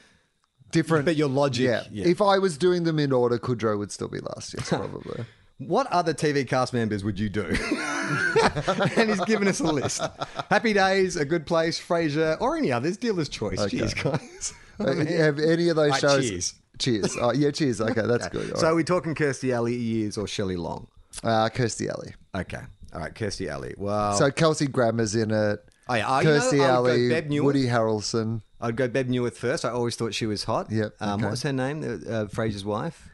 [0.74, 1.84] Different, But your logic, Yeah.
[1.90, 2.06] yeah.
[2.06, 4.54] If I was doing them in order, Kudrow would still be last.
[4.54, 5.24] Yes, probably.
[5.58, 7.44] what other TV cast members would you do?
[8.96, 10.02] and he's given us a list:
[10.50, 12.96] Happy Days, A Good Place, Frasier, or any others.
[12.96, 13.64] Dealer's choice.
[13.70, 14.52] Cheers, guys.
[14.80, 16.28] Uh, Have any of those Right, shows?
[16.28, 16.54] cheers.
[16.80, 17.16] Cheers.
[17.20, 17.80] Oh, yeah, cheers.
[17.80, 18.50] Okay, that's good.
[18.50, 18.72] All So right.
[18.72, 20.88] are we talking Kirstie Alley years or Shelley Long?
[21.22, 22.12] uh, Kirstie Alley.
[22.34, 22.58] Okay.
[22.92, 23.74] All right, Kirstie Alley.
[23.78, 25.64] Well, So Kelsey Grammer's in it.
[25.88, 27.46] Oh, yeah, oh, you know, Kirstie I would go Alley, Newell.
[27.46, 28.42] Woody Harrelson.
[28.60, 29.64] I'd go Bebe Neuwirth first.
[29.64, 30.70] I always thought she was hot.
[30.70, 31.22] Yep, Um, okay.
[31.24, 31.82] What was her name?
[31.82, 33.10] Uh, Frasier's wife.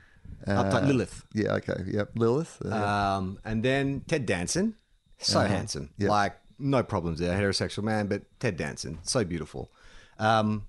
[0.47, 1.25] Uptight Lilith.
[1.35, 1.55] Yeah.
[1.55, 1.83] Okay.
[1.87, 2.11] Yep.
[2.14, 2.62] Lilith.
[2.64, 4.77] Uh, Um, and then Ted Danson.
[5.18, 5.85] So handsome.
[5.85, 5.95] Uh-huh.
[5.99, 6.09] Yep.
[6.11, 7.37] Like, no problems there.
[7.39, 9.01] Heterosexual man, but Ted Danson.
[9.03, 9.71] So beautiful.
[10.18, 10.66] Um,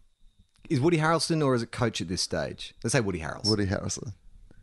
[0.70, 2.74] is Woody Harrelson or is it Coach at this stage?
[2.84, 3.50] Let's say Woody Harrelson.
[3.50, 4.14] Woody Harrelson.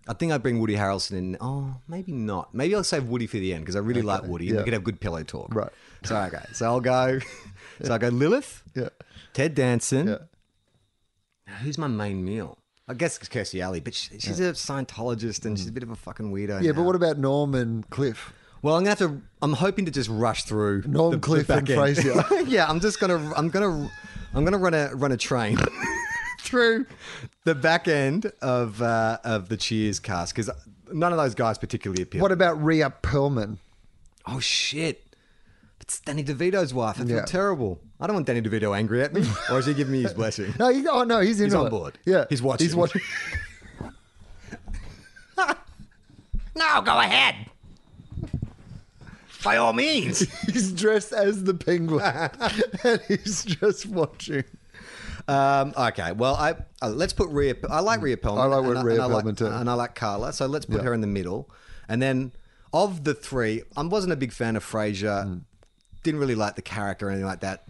[0.08, 1.36] I think I'd bring Woody Harrelson in.
[1.40, 2.54] Oh, maybe not.
[2.54, 4.46] Maybe I'll save Woody for the end because I really like Woody.
[4.48, 4.60] and yeah.
[4.60, 5.54] We could have good pillow talk.
[5.54, 5.70] Right.
[6.04, 6.44] So okay.
[6.52, 7.20] So I'll go.
[7.84, 8.64] So I'll go Lilith.
[8.74, 8.88] Yeah.
[9.34, 10.08] Ted Danson.
[10.08, 10.16] Yeah.
[11.46, 12.58] Now, Who's my main meal?
[12.88, 15.90] I guess it's Kirstie Alley, but she, she's a Scientologist and she's a bit of
[15.90, 16.60] a fucking weirdo.
[16.62, 16.78] Yeah, now.
[16.78, 18.32] but what about Norm and Cliff?
[18.62, 19.22] Well, I'm gonna have to.
[19.42, 21.66] I'm hoping to just rush through Norm, the- the Cliff, and.
[21.68, 22.44] Frasier.
[22.48, 23.32] yeah, I'm just gonna.
[23.36, 23.88] I'm gonna.
[24.34, 25.56] I'm gonna run a run a train
[26.48, 26.86] through
[27.44, 30.50] the back end of uh, of the Cheers cast because
[30.92, 32.22] none of those guys particularly appeal.
[32.22, 33.58] What about Rhea Perlman?
[34.26, 35.04] Oh shit!
[35.80, 37.00] It's Danny DeVito's wife.
[37.00, 37.24] I feel Yeah.
[37.24, 37.80] terrible.
[38.00, 40.54] I don't want Danny DeVito angry at me, or is he giving me his blessing?
[40.58, 41.70] No, he, oh no, he's in He's on on it.
[41.70, 41.98] board.
[42.04, 42.66] Yeah, He's watching.
[42.66, 43.00] He's watching.
[46.56, 47.36] No, go ahead.
[49.44, 50.20] By all means.
[50.52, 52.02] he's dressed as the penguin,
[52.82, 54.42] and he's just watching.
[55.28, 57.54] Um, okay, well, I uh, let's put Rhea.
[57.70, 58.38] I like Rhea Perlman.
[58.38, 59.46] I like and Rhea and I like- too.
[59.46, 60.32] and I like Carla.
[60.32, 60.84] So let's put Yeah.
[60.84, 61.50] her in the middle.
[61.88, 62.32] And then
[62.72, 65.26] of the three, I wasn't a big fan of Frasier.
[65.26, 65.40] Mm.
[66.02, 67.66] Didn't really like the character or anything like that.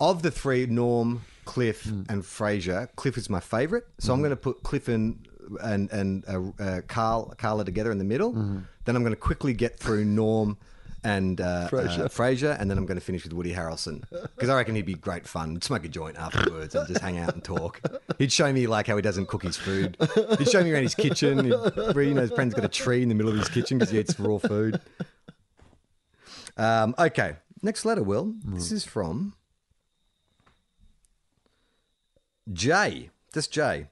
[0.00, 2.06] Of the three, Norm, Cliff, Mm.
[2.08, 3.86] and Frasier, Cliff is my favorite.
[3.98, 5.26] So I'm going to put Cliff and
[5.62, 8.32] and and uh, uh, Carl Carla together in the middle.
[8.32, 8.58] Mm-hmm.
[8.86, 10.56] Then I'm going to quickly get through Norm.
[11.02, 12.00] And uh, Frasier.
[12.00, 14.84] uh, Frasier, and then I'm going to finish with Woody Harrelson because I reckon he'd
[14.84, 15.54] be great fun.
[15.54, 17.80] We'd smoke a joint afterwards and just hang out and talk.
[18.18, 19.96] He'd show me like how he doesn't cook his food.
[20.38, 21.38] He'd show me around his kitchen.
[21.44, 23.90] He'd, you know, his friend's got a tree in the middle of his kitchen because
[23.90, 24.78] he eats raw food.
[26.58, 28.34] Um, okay, next letter, Will.
[28.44, 29.32] This is from
[32.52, 33.08] Jay.
[33.32, 33.86] Just Jay.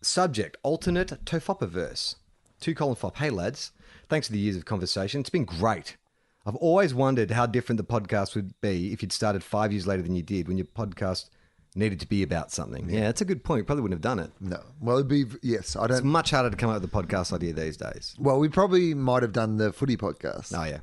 [0.00, 2.14] Subject: alternate Tofopiverse.
[2.60, 3.16] Two colon fop.
[3.16, 3.72] Hey lads,
[4.10, 5.20] thanks for the years of conversation.
[5.20, 5.96] It's been great.
[6.44, 10.02] I've always wondered how different the podcast would be if you'd started five years later
[10.02, 11.30] than you did when your podcast
[11.74, 12.88] needed to be about something.
[12.90, 13.58] Yeah, that's a good point.
[13.58, 14.30] You probably wouldn't have done it.
[14.40, 15.76] No, well, it'd be yes.
[15.76, 16.06] I It's don't.
[16.06, 18.16] much harder to come up with a podcast idea these days.
[18.18, 20.52] Well, we probably might have done the footy podcast.
[20.58, 20.80] Oh, yeah.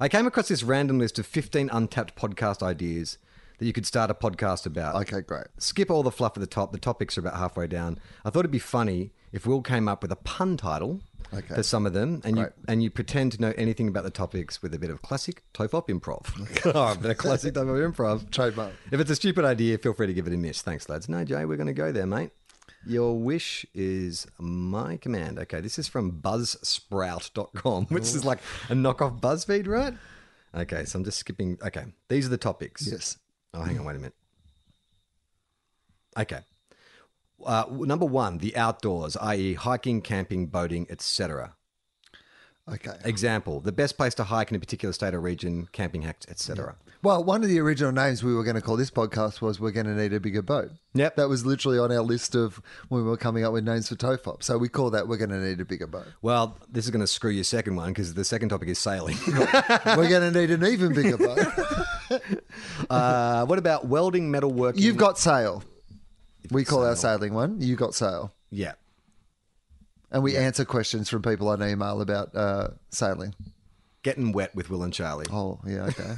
[0.00, 3.18] I came across this random list of 15 untapped podcast ideas
[3.58, 4.94] that you could start a podcast about.
[4.96, 5.46] Okay, great.
[5.58, 6.70] Skip all the fluff at the top.
[6.70, 7.98] The topics are about halfway down.
[8.24, 11.00] I thought it'd be funny if Will came up with a pun title
[11.32, 11.54] Okay.
[11.54, 14.62] for some of them, and you and you pretend to know anything about the topics
[14.62, 16.26] with a bit of classic Tofop improv.
[16.74, 18.30] oh, a of classic Tofop improv.
[18.30, 18.72] Trademark.
[18.90, 20.62] If it's a stupid idea, feel free to give it a miss.
[20.62, 21.08] Thanks, lads.
[21.08, 22.30] No, Jay, we're going to go there, mate.
[22.86, 25.38] Your wish is my command.
[25.38, 28.38] Okay, this is from buzzsprout.com, which is like
[28.70, 29.94] a knockoff BuzzFeed, right?
[30.54, 31.58] Okay, so I'm just skipping.
[31.62, 32.88] Okay, these are the topics.
[32.90, 33.18] Yes.
[33.52, 34.14] Oh, hang on, wait a minute.
[36.18, 36.40] Okay.
[37.44, 41.54] Uh, number one, the outdoors, i.e., hiking, camping, boating, etc.
[42.72, 42.96] Okay.
[43.04, 46.76] Example: the best place to hike in a particular state or region, camping hacks, etc.
[47.00, 49.70] Well, one of the original names we were going to call this podcast was "We're
[49.70, 51.16] going to need a bigger boat." Yep.
[51.16, 53.94] that was literally on our list of when we were coming up with names for
[53.94, 54.42] Tofop.
[54.42, 57.00] So we call that "We're going to need a bigger boat." Well, this is going
[57.00, 59.16] to screw your second one because the second topic is sailing.
[59.26, 61.38] we're going to need an even bigger boat.
[62.90, 64.80] uh, what about welding, metal metalworking?
[64.80, 65.62] You've got sail.
[66.50, 67.60] We call our sailing one.
[67.60, 68.72] You got sail, yeah.
[70.10, 73.34] and we answer questions from people on email about uh, sailing.
[74.02, 75.26] Getting wet with Wil and Charlie.
[75.30, 76.14] Oh, yeah, okay.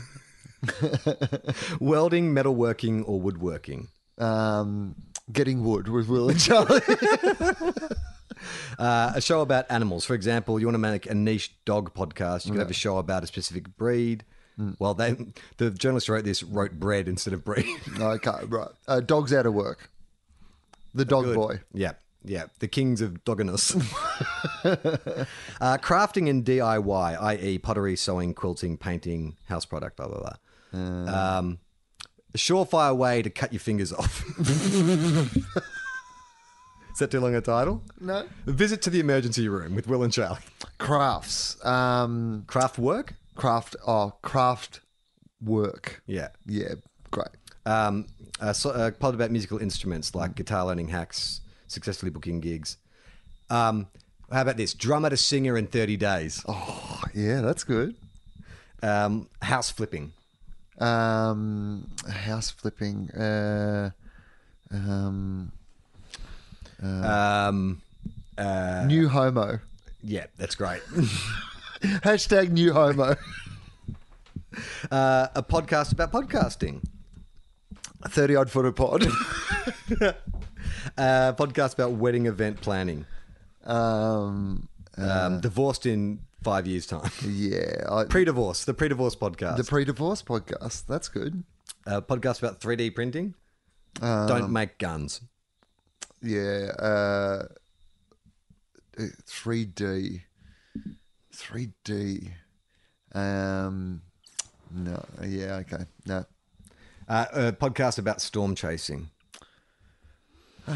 [1.81, 3.89] Welding, metalworking, or woodworking.
[4.19, 4.95] um,
[5.33, 6.81] getting wood with Wil and Charlie.
[8.79, 10.07] Uh, a show about animals.
[10.07, 12.47] For example, you want to make a niche dog podcast.
[12.47, 14.25] You could have a show about a specific breed.
[14.79, 15.15] Well, they
[15.59, 17.67] the journalist who wrote this wrote bread instead of breed.
[18.01, 18.69] okay, right.
[18.89, 19.90] Uh, dog's out of work.
[20.95, 21.35] The dog Good.
[21.37, 21.61] boy.
[21.73, 21.93] Yeah,
[22.25, 22.47] yeah.
[22.59, 23.77] The kings of dogginess.
[25.61, 30.37] uh, crafting and DIY, i.e., pottery, sewing, quilting, painting, house product, blah blah blah.
[30.73, 31.59] Um,
[32.35, 34.25] a surefire way to cut your fingers off.
[36.93, 37.83] Is that too long a title?
[38.01, 38.27] No.
[38.47, 40.39] A visit to the emergency room with Wil and Charlie.
[40.79, 41.65] Crafts.
[41.65, 43.15] Um, Craft work?
[43.37, 43.75] craft.
[43.87, 44.81] Oh, craft
[45.43, 46.03] work.
[46.07, 46.29] Yeah.
[46.47, 46.75] Yeah,
[47.11, 47.29] great.
[47.67, 48.07] Um,
[48.41, 52.77] a, so, a pod about musical instruments like guitar learning hacks, successfully booking gigs.
[53.51, 53.87] Um,
[54.33, 54.75] how about this?
[54.75, 56.43] Drummer to singer in 30 days.
[56.49, 57.95] Oh, yeah, that's good.
[58.83, 60.13] Um, house flipping.
[60.79, 63.11] Um, house flipping.
[63.11, 63.91] Uh,
[64.73, 65.53] um,
[66.83, 67.83] Um,
[68.39, 69.59] uh, new homo.
[70.03, 70.81] yeah, that's great.
[71.83, 73.17] Hashtag new homo.
[74.91, 76.83] uh, a podcast about podcasting.
[78.09, 79.07] 30 odd footer pod.
[80.97, 83.05] Uh, podcast about wedding event planning.
[83.65, 87.11] um, Um, divorced in five years' time.
[87.27, 87.85] yeah.
[87.91, 89.57] I, Pre-divorce, the pre-divorce podcast.
[89.57, 90.87] the pre divorce podcast.
[90.87, 91.43] That's good.
[91.87, 93.35] uh, podcast about 3D printing.
[94.01, 95.21] Um, Don't make guns.
[96.23, 96.71] Yeah.
[96.79, 97.47] Uh,
[98.99, 100.23] 3D.
[101.35, 102.31] 3D.
[103.15, 104.03] Um,
[104.71, 105.05] no.
[105.27, 105.85] Yeah, okay.
[106.07, 106.25] No.
[107.11, 109.11] Uh, a podcast about storm chasing.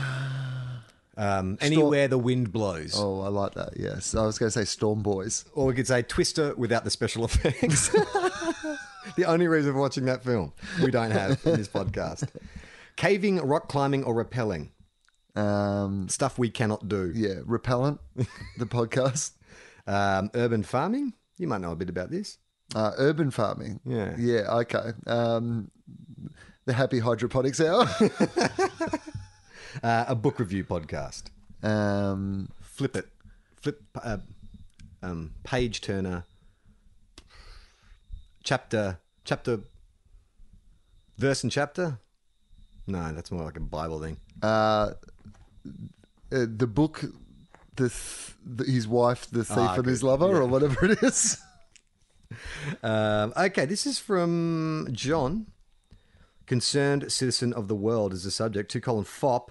[1.16, 2.94] Um, anywhere the wind blows.
[2.98, 3.74] Oh, I like that.
[3.76, 4.16] Yes.
[4.16, 5.44] I was going to say Storm Boys.
[5.54, 7.88] Or we could say Twister without the special effects.
[9.16, 12.28] the only reason for watching that film we don't have in this podcast.
[12.96, 14.70] Caving, rock climbing, or rappelling.
[15.36, 17.12] Um, Stuff we cannot do.
[17.14, 17.42] yeah.
[17.44, 18.00] Repellent,
[18.58, 19.32] the podcast.
[19.86, 21.12] Um, urban farming.
[21.38, 22.38] You might know a bit about this.
[22.74, 23.80] Uh, urban farming.
[23.86, 24.14] Yeah.
[24.18, 24.52] Yeah.
[24.62, 24.92] Okay.
[25.06, 25.70] Um,
[26.64, 27.86] the Happy Hydroponics Hour.
[29.82, 31.24] Uh, a book review podcast.
[31.64, 33.08] um, Flip it.
[33.60, 33.80] Flip.
[34.00, 34.18] Uh,
[35.02, 36.22] um, page turner.
[38.44, 38.98] Chapter.
[39.24, 39.60] Chapter.
[41.18, 41.98] Verse and chapter.
[42.86, 44.18] No, that's more like a Bible thing.
[44.42, 44.92] uh,
[46.32, 47.04] uh, the book,
[47.76, 50.38] the, th- the his wife, the thief Ah, and his lover, Yeah.
[50.38, 51.36] or whatever it is.
[52.82, 55.46] Um, okay, this is from John.
[56.46, 58.70] Concerned citizen of the world is the subject.
[58.72, 59.50] To colon fop.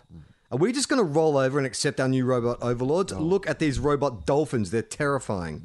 [0.52, 3.12] Are we just going to roll over and accept our new robot overlords?
[3.12, 4.70] Look at these robot dolphins.
[4.70, 5.64] They're terrifying.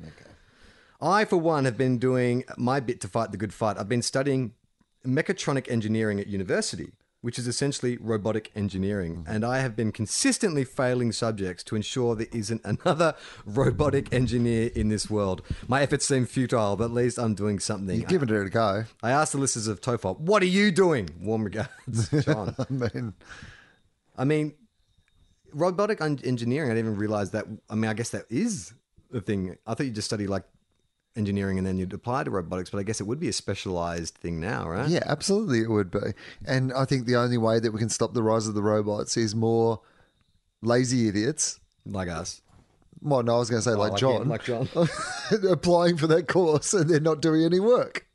[1.00, 3.76] I, for one, have been doing my bit to fight the good fight.
[3.78, 4.54] I've been studying
[5.06, 6.92] mechatronic engineering at university,
[7.28, 9.16] which is essentially robotic engineering.
[9.16, 9.30] Mm-hmm.
[9.30, 13.14] And I have been consistently failing subjects to ensure there isn't another
[13.44, 15.42] robotic engineer in this world.
[15.66, 18.00] My efforts seem futile, but at least I'm doing something.
[18.00, 18.84] You've given it a go.
[19.02, 21.10] I asked the listeners of Tofop, what are you doing?
[21.20, 22.56] Warm regards, John.
[22.58, 23.12] I mean,
[24.16, 24.54] I mean,
[25.52, 27.44] robotic un- engineering, I didn't even realize that.
[27.68, 28.72] I mean, I guess that is
[29.10, 29.54] the thing.
[29.66, 30.44] I thought you just study like
[31.18, 34.14] engineering and then you'd apply to robotics, but I guess it would be a specialized
[34.14, 34.88] thing now, right?
[34.88, 36.14] yeah, absolutely, it would be.
[36.46, 39.16] And I think the only way that we can stop the rise of the robots
[39.16, 39.80] is more
[40.62, 41.60] lazy idiots.
[41.84, 42.40] Like us.
[43.00, 44.68] Well, no, I was going to say like, like John, him, like John.
[45.48, 48.06] applying for that course and they're not doing any work.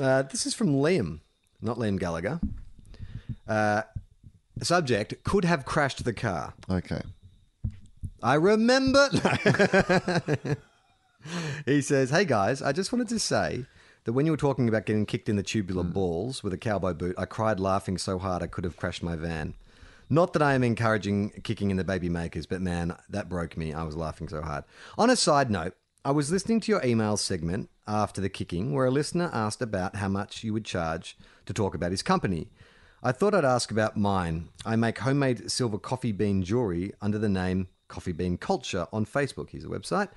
[0.00, 1.20] Uh, this is from Liam,
[1.60, 2.40] not Liam Gallagher.
[3.48, 3.82] Uh,
[4.62, 6.54] subject could have crashed the car.
[6.70, 7.02] Okay.
[8.22, 9.08] I remember.
[11.66, 13.66] he says, Hey guys, I just wanted to say
[14.04, 15.92] that when you were talking about getting kicked in the tubular hmm.
[15.92, 19.16] balls with a cowboy boot, I cried laughing so hard I could have crashed my
[19.16, 19.54] van.
[20.08, 23.72] Not that I am encouraging kicking in the baby makers, but man, that broke me.
[23.72, 24.64] I was laughing so hard.
[24.98, 28.86] On a side note, I was listening to your email segment after the kicking where
[28.86, 32.48] a listener asked about how much you would charge to talk about his company.
[33.02, 34.48] I thought I'd ask about mine.
[34.64, 39.50] I make homemade silver coffee bean jewelry under the name Coffee Bean Culture on Facebook.
[39.50, 40.08] Here's a website.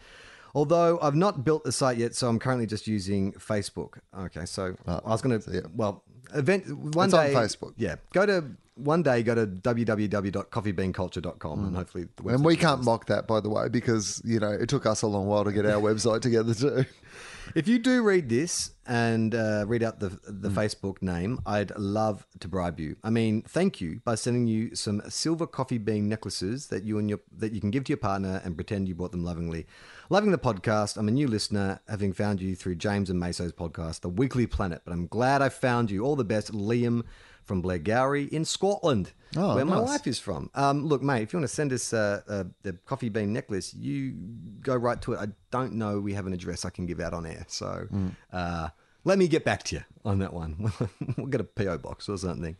[0.55, 3.97] Although I've not built the site yet, so I'm currently just using Facebook.
[4.17, 5.61] Okay, so ah, I was going to, yeah.
[5.75, 7.27] well, event one It's on.
[7.27, 7.73] Facebook.
[7.77, 8.45] Yeah, go to
[8.75, 9.23] one day.
[9.23, 11.75] Go to www.coffeebeanculture.com and hmm.
[11.75, 14.85] hopefully the And we can't mock that, by the way, because you know it took
[14.85, 16.85] us a long while to get our website together too.
[17.55, 20.53] If you do read this and uh, read out the the Mm.
[20.55, 22.95] Facebook name, I'd love to bribe you.
[23.03, 27.09] I mean, thank you by sending you some silver coffee bean necklaces that you and
[27.09, 29.65] your that you can give to your partner and pretend you bought them lovingly.
[30.09, 30.97] Loving the podcast.
[30.97, 34.81] I'm a new listener, having found you through James and Maso's podcast, The Weekly Planet.
[34.85, 36.03] But I'm glad I found you.
[36.05, 37.03] All the best, Liam
[37.45, 40.49] from Blairgowrie in Scotland, Oh, where my wife is from.
[40.53, 43.73] Um, look, mate, if you want to send us uh, uh, the coffee bean necklace,
[43.73, 44.13] you
[44.61, 45.19] go right to it.
[45.19, 47.87] I don't know we have an address I can give out on air, so
[48.31, 48.69] uh,
[49.03, 50.71] let me get back to you on that one.
[51.17, 52.55] we'll get a PO box or something.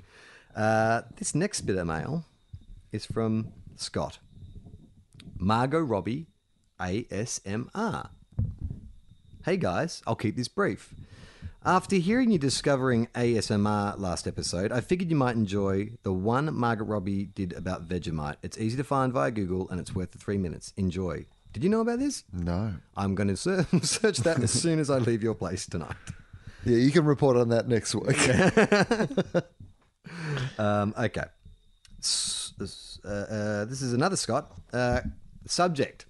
[0.56, 2.26] Uh, this next bit of mail
[2.92, 4.18] is from Scott.
[5.38, 6.28] Margot Robbie,
[6.80, 8.10] ASMR.
[9.46, 10.94] Hey guys, I'll keep this brief.
[11.66, 16.86] After hearing you discovering ASMR last episode, I figured you might enjoy the one Margaret
[16.88, 18.36] Robbie did about Vegemite.
[18.44, 20.74] It's easy to find via Google and it's worth the three minutes.
[20.76, 21.26] Enjoy.
[21.54, 22.26] Did you know about this?
[22.34, 22.74] No.
[22.98, 25.96] I'm going to search that as soon as I leave your place tonight.
[26.66, 28.18] Yeah, you can report on that next week.
[30.58, 31.24] Um, okay.
[33.06, 34.52] Uh, uh, this is another Scott.
[34.72, 35.02] Uh,
[35.46, 36.06] subject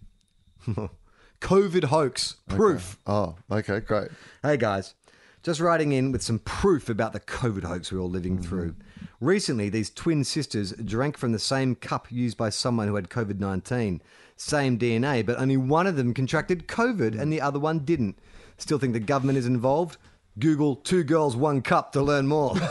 [1.42, 2.98] COVID hoax proof.
[3.06, 4.10] oh, okay, great.
[4.42, 4.96] Hey guys,
[5.44, 8.48] just writing in with some proof about the COVID hoax we're all living mm-hmm.
[8.48, 8.76] through.
[9.20, 13.40] Recently, these twin sisters drank from the same cup used by someone who had COVID
[13.40, 14.02] 19.
[14.36, 18.18] Same DNA, but only one of them contracted COVID and the other one didn't.
[18.58, 19.98] Still think the government is involved?
[20.40, 22.56] Google two girls, one cup to learn more.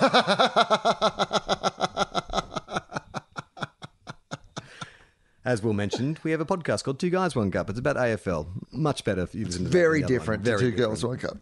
[5.45, 7.69] As Wil mentioned, we have a podcast called Two Guys, One Cup.
[7.69, 8.47] It's about AFL.
[8.73, 10.21] Much better if you listen to Very than the one.
[10.21, 10.45] different.
[10.45, 10.89] Very two different.
[10.89, 11.37] girls, one cup.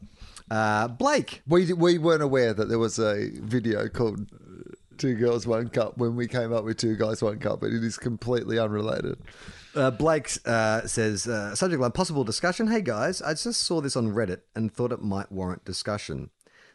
[0.51, 4.27] Uh, Blake, We we weren't aware that there was a video called
[4.99, 7.85] Two Girls, One Cup when we came up with Two Guys, One Cup, but it
[7.85, 9.19] is completely unrelated.
[9.75, 12.67] Uh, Blake uh, says, uh, subject line, possible discussion.
[12.67, 16.31] Hey guys, I just saw this on Reddit and thought it might warrant discussion.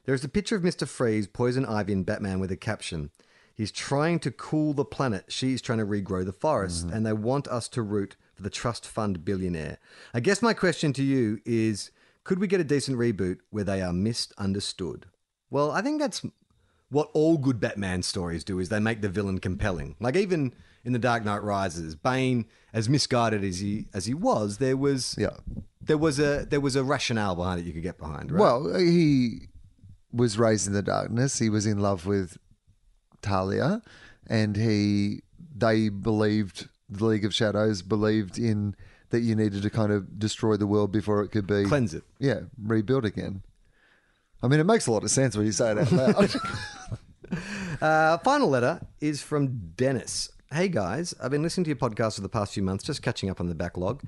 [0.06, 0.88] There is a picture of Mr.
[0.88, 3.10] Freeze, Poison Ivy, and Batman with a caption.
[3.54, 5.26] He's trying to cool the planet.
[5.28, 8.86] She's trying to regrow the forest, and they want us to root for the trust
[8.88, 9.80] fund billionaire.
[10.14, 11.92] I guess my question to you is
[12.26, 15.06] could we get a decent reboot where they are misunderstood?
[15.50, 16.26] Well, I think that's
[16.90, 19.96] what all good Batman stories do is they make the villain compelling.
[20.02, 20.54] Like even
[20.84, 25.16] in The Dark Knight Rises, Bane, as misguided as he as he was, there was
[25.18, 25.38] Yeah.
[25.82, 28.40] there was a there was a rationale behind it you could get behind, right?
[28.42, 29.48] Well, he
[30.12, 31.40] was raised in the darkness.
[31.40, 32.38] He was in love with
[33.22, 33.82] Talia,
[34.28, 35.22] and he
[35.56, 38.76] they believed the League of Shadows believed in
[39.16, 42.04] that you needed to kind of destroy the world before it could be Cleanse it.
[42.20, 43.44] Yeah, rebuild again.
[44.44, 46.36] I mean, it makes a lot of sense when you say it out loud.
[47.82, 50.30] Uh, final letter is from Dennis.
[50.54, 53.30] Hey guys, I've been listening to your podcast for the past few months, just catching
[53.30, 54.04] up on the backlog.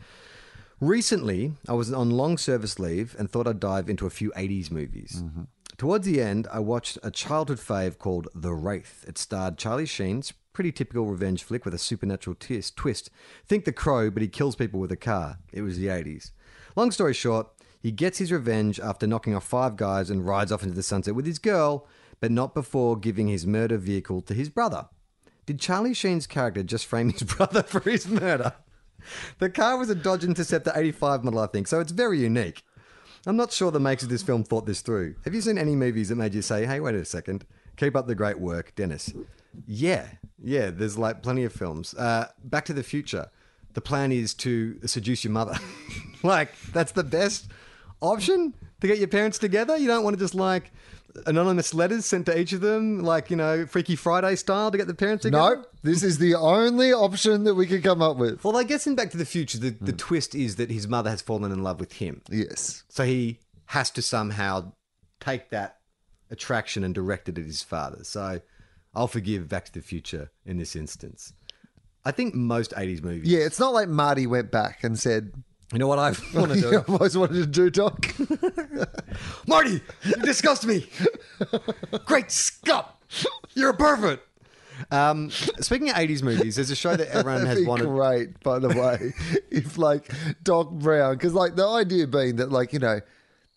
[0.80, 4.72] Recently, I was on long service leave and thought I'd dive into a few 80s
[4.72, 5.24] movies.
[5.78, 9.04] Towards the end, I watched a childhood fave called The Wraith.
[9.08, 12.76] It starred Charlie Sheen's pretty typical revenge flick with a supernatural twist.
[12.76, 13.12] twist.
[13.46, 15.38] Think The Crow, but he kills people with a car.
[15.54, 16.32] It was the 80s.
[16.76, 17.46] Long story short,
[17.80, 21.14] he gets his revenge after knocking off five guys and rides off into the sunset
[21.14, 21.86] with his girl,
[22.20, 24.88] but not before giving his murder vehicle to his brother.
[25.46, 28.54] Did Charlie Sheen's character just frame his brother for his murder?
[29.38, 32.64] The car was a Dodge Interceptor 85 model, I think, so it's very unique.
[33.28, 35.18] I'm not sure the makers of this film thought this through.
[35.24, 38.08] Have you seen any movies that made you say, hey, wait a second, keep up
[38.08, 39.14] the great work, Dennis?
[39.66, 40.08] Yeah,
[40.42, 41.94] yeah, there's like plenty of films.
[41.94, 43.30] Uh, Back to the Future.
[43.74, 45.56] The plan is to seduce your mother.
[46.24, 47.50] like, that's the best
[48.02, 49.78] option to get your parents together.
[49.78, 50.72] You don't want to just like
[51.26, 54.88] anonymous letters sent to each of them, like, you know, Freaky Friday style to get
[54.88, 55.58] the parents together.
[55.58, 58.44] no, this is the only option that we could come up with.
[58.44, 61.10] Well, I guess in Back to the Future, the, the twist is that his mother
[61.10, 62.22] has fallen in love with him.
[62.30, 62.84] Yes.
[62.90, 64.74] So he has to somehow
[65.20, 65.80] take that
[66.30, 68.04] attraction and direct it at his father.
[68.04, 68.42] So
[68.98, 71.32] I'll forgive Back to the Future in this instance.
[72.04, 73.30] I think most 80s movies.
[73.32, 75.32] Yeah, it's not like Marty went back and said,
[75.72, 76.78] You know what I want to do?
[76.80, 78.08] I've always wanted to do, Doc.
[79.48, 80.88] Marty, you disgust me.
[82.06, 83.00] Great Scott.
[83.54, 84.22] You're a pervert.
[84.92, 87.88] Um, speaking of 80s movies, there's a show that everyone That'd has be wanted.
[87.88, 89.14] great, by the way,
[89.52, 90.12] if like
[90.44, 93.02] Doc Brown, because like the idea being that like you know,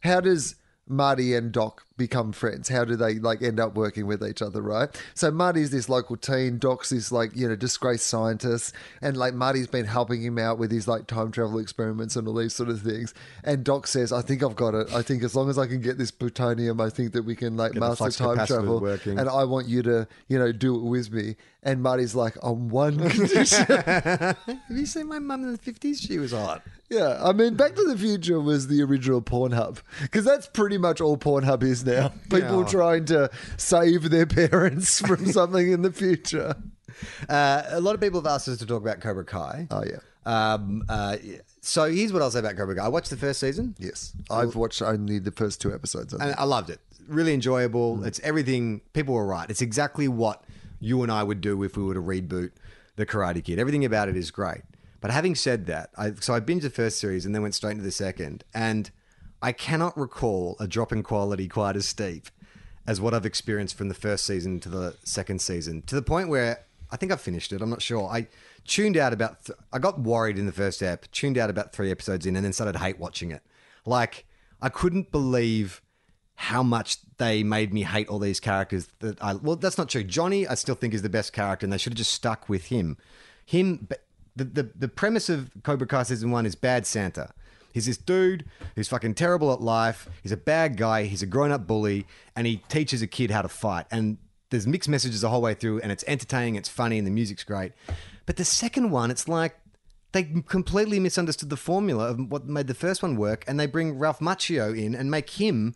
[0.01, 0.57] how does
[0.89, 2.69] Marty and Doc become friends?
[2.69, 4.89] How do they like end up working with each other, right?
[5.15, 9.67] So Marty's this local teen, Doc's this like you know disgraced scientist, and like Marty's
[9.67, 12.81] been helping him out with his like time travel experiments and all these sort of
[12.81, 13.13] things.
[13.45, 14.93] And Doc says, "I think I've got it.
[14.93, 17.57] I think as long as I can get this plutonium, I think that we can
[17.57, 19.19] like the master time travel." working.
[19.19, 21.37] And I want you to you know do it with me.
[21.63, 23.67] And Marty's like, on one condition.
[23.67, 24.37] Have
[24.71, 26.01] you seen my mum in the 50s?
[26.01, 26.63] She was hot.
[26.89, 31.01] Yeah, I mean, Back to the Future was the original Pornhub because that's pretty much
[31.01, 31.90] all Pornhub is now.
[32.31, 32.69] People Yeah.
[32.69, 36.55] trying to save their parents from something in the future.
[37.29, 39.67] Uh, a lot of people have asked us to talk about Cobra Kai.
[39.71, 41.17] Oh yeah, Um, uh,
[41.61, 42.85] so here's what I'll say about Cobra Kai.
[42.85, 43.75] I watched the first season.
[43.79, 44.13] yes.
[44.31, 46.13] I've watched only the first two episodes.
[46.13, 46.35] Of and.
[46.39, 46.81] I loved it.
[47.09, 48.05] Really enjoyable.
[48.05, 48.81] It's everything.
[48.93, 49.49] People were right.
[49.51, 50.45] It's exactly what
[50.79, 52.51] you and I would do if we were to reboot
[52.97, 53.59] the Karate Kid.
[53.59, 54.63] Everything about it is great.
[55.01, 57.73] But having said that, I, so I binged the first series and then went straight
[57.73, 58.91] into the second, and
[59.43, 62.29] I cannot recall a drop in quality quite as steep
[62.87, 65.83] as what I've experienced from the first season to the second season.
[65.83, 67.63] To the point where I think I finished it.
[67.63, 68.09] I'm not sure.
[68.09, 68.27] I
[68.67, 69.45] tuned out about.
[69.45, 71.11] Th- I got worried in the first ep.
[71.13, 73.43] Tuned out about three episodes in, and then started hate watching it.
[73.87, 74.27] Like
[74.61, 75.83] I couldn't believe
[76.35, 80.03] how much they made me hate all these characters that I well that's not true.
[80.03, 82.67] Johnny I still think is the best character and they should have just stuck with
[82.67, 82.97] him.
[83.45, 84.05] Him but
[84.35, 87.33] the the, the premise of Cobra Kai season 1 is bad Santa.
[87.73, 88.45] He's this dude
[88.75, 90.09] who's fucking terrible at life.
[90.23, 91.05] He's a bad guy.
[91.05, 93.87] He's a grown-up bully and he teaches a kid how to fight.
[93.91, 94.19] And
[94.51, 97.45] there's mixed messages the whole way through and it's entertaining, it's funny and the music's
[97.45, 97.73] great.
[98.27, 99.57] But the second one it's like
[100.13, 103.99] they completely misunderstood the formula of what made the first one work, and they bring
[103.99, 105.75] Ralph Macchio in and make him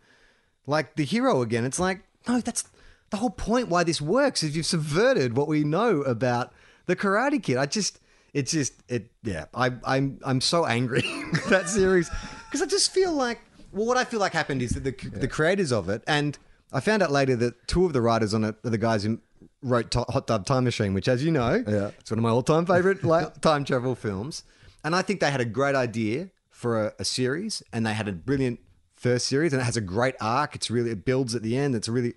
[0.67, 1.63] like the hero again.
[1.63, 2.65] It's like, no, that's
[3.11, 6.51] the whole point why this works is you've subverted what we know about
[6.85, 7.57] the Karate Kid.
[7.57, 7.99] I just,
[8.35, 12.09] it's just, it, yeah, I, I'm, I'm so angry with that series
[12.45, 13.39] because I just feel like,
[13.71, 16.37] well, what I feel like happened is that the, the creators of it, and
[16.73, 19.19] I found out later that two of the writers on it are the guys who
[19.61, 21.91] wrote To- Hot Tub Time Machine, which, as you know, Yeah.
[21.99, 24.43] it's one of my all-time favorite like, time travel films.
[24.83, 28.07] And I think they had a great idea for a, a series, and they had
[28.07, 28.59] a brilliant
[28.95, 30.55] first series, and it has a great arc.
[30.55, 31.73] It's really it builds at the end.
[31.75, 32.13] It's really,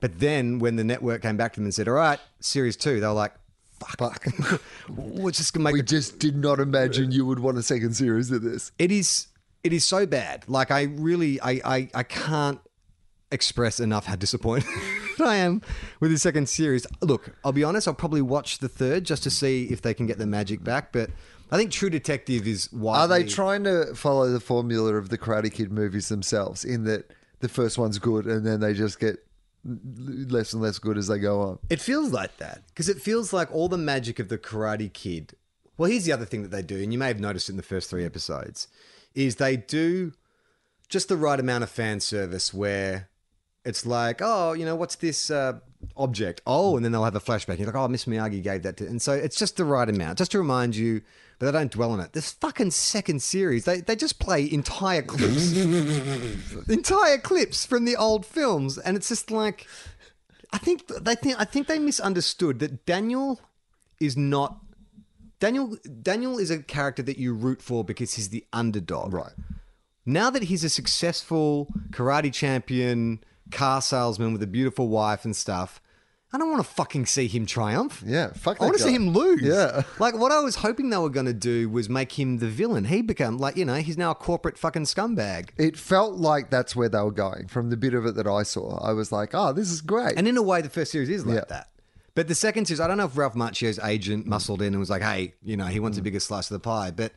[0.00, 3.00] but then when the network came back to them and said, "All right, series two,
[3.00, 3.34] they were like,
[3.98, 4.26] "Fuck,
[4.88, 7.94] we're just gonna make we it." just did not imagine you would want a second
[7.94, 8.72] series of this.
[8.78, 9.28] It is
[9.64, 10.44] it is so bad.
[10.48, 12.60] Like I really I I, I can't
[13.30, 14.68] express enough how disappointed
[15.20, 15.60] I am
[16.00, 16.86] with the second series.
[17.02, 20.06] Look, I'll be honest, I'll probably watch the third just to see if they can
[20.06, 21.10] get the magic back, but
[21.50, 25.18] I think True Detective is widely Are they trying to follow the formula of the
[25.18, 27.10] Karate Kid movies themselves in that
[27.40, 29.18] the first one's good and then they just get
[29.64, 31.58] less and less good as they go on?
[31.70, 35.34] It feels like that because it feels like all the magic of the Karate Kid.
[35.76, 37.62] Well, here's the other thing that they do, and you may have noticed in the
[37.62, 38.68] first three episodes,
[39.14, 40.12] is they do
[40.88, 43.08] just the right amount of fan service where
[43.64, 45.60] it's like, oh, you know, what's this uh,
[45.96, 46.40] object?
[46.46, 47.58] Oh, and then they'll have a flashback.
[47.58, 50.18] You're like, oh, Miss Miyagi gave that to, and so it's just the right amount,
[50.18, 51.02] just to remind you,
[51.38, 52.12] but they don't dwell on it.
[52.12, 55.56] This fucking second series, they they just play entire clips,
[56.68, 59.66] entire clips from the old films, and it's just like.
[60.50, 63.38] I think they think I think they misunderstood that Daniel
[64.00, 64.60] is not
[65.40, 69.12] Daniel Daniel is a character that you root for because he's the underdog.
[69.12, 69.32] Right.
[70.04, 75.80] Now that he's a successful karate champion, car salesman with a beautiful wife and stuff,
[76.30, 78.02] I don't want to fucking see him triumph.
[78.06, 79.40] Yeah, fuck I want to see him lose.
[79.42, 79.82] Yeah.
[79.98, 82.84] Like what I was hoping they were going to do was make him the villain.
[82.84, 85.48] He become like, you know, he's now a corporate fucking scumbag.
[85.56, 88.42] It felt like that's where they were going from the bit of it that I
[88.42, 88.78] saw.
[88.86, 90.18] I was like, oh, this is great.
[90.18, 91.44] And in a way, the first series is like Yeah.
[91.48, 91.68] that.
[92.14, 94.90] But the second series, I don't know if Ralph Macchio's agent muscled in and was
[94.90, 96.00] like, hey, you know, he wants Mm.
[96.00, 96.90] a bigger slice of the pie.
[96.90, 97.12] But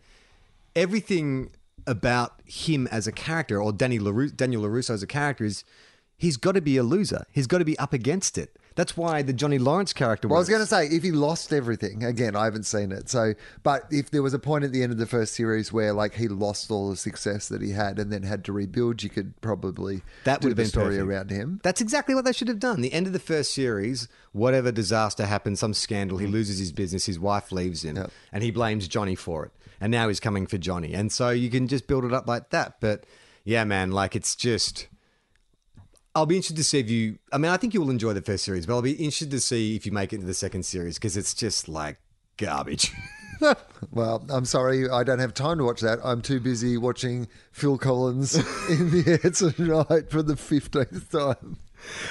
[0.75, 1.51] everything
[1.87, 5.63] about him as a character, or Danny LaRu- Daniel LaRusso as a character, is
[6.17, 7.25] he's got to be a loser.
[7.31, 8.55] He's got to be up against it.
[8.81, 11.53] That's why the Johnny Lawrence character Well, I was going to say, if he lost
[11.53, 13.09] everything, again, I haven't seen it.
[13.09, 15.93] So, but if there was a point at the end of the first series where,
[15.93, 19.11] like, he lost all the success that he had and then had to rebuild, you
[19.11, 21.03] could probably That would have the been story perfect.
[21.07, 21.59] around him.
[21.61, 22.81] That's exactly what they should have done.
[22.81, 27.05] The end of the first series, whatever disaster happens, some scandal, he loses his business,
[27.05, 27.99] his wife leaves him, Mm.
[27.99, 28.11] Yep.
[28.33, 29.51] and he blames Johnny for it.
[29.79, 30.95] And now he's coming for Johnny.
[30.95, 32.77] And so you can just build it up like that.
[32.79, 33.05] But
[33.43, 34.87] yeah, man, like it's just.
[36.13, 37.19] I'll be interested to see if you.
[37.31, 39.39] I mean, I think you will enjoy the first series, but I'll be interested to
[39.39, 41.97] see if you make it into the second series because it's just like
[42.37, 42.91] garbage.
[43.89, 45.99] Well, I'm sorry, I don't have time to watch that.
[46.03, 48.35] I'm too busy watching Phil Collins
[48.69, 51.57] in the air tonight for the 15th time.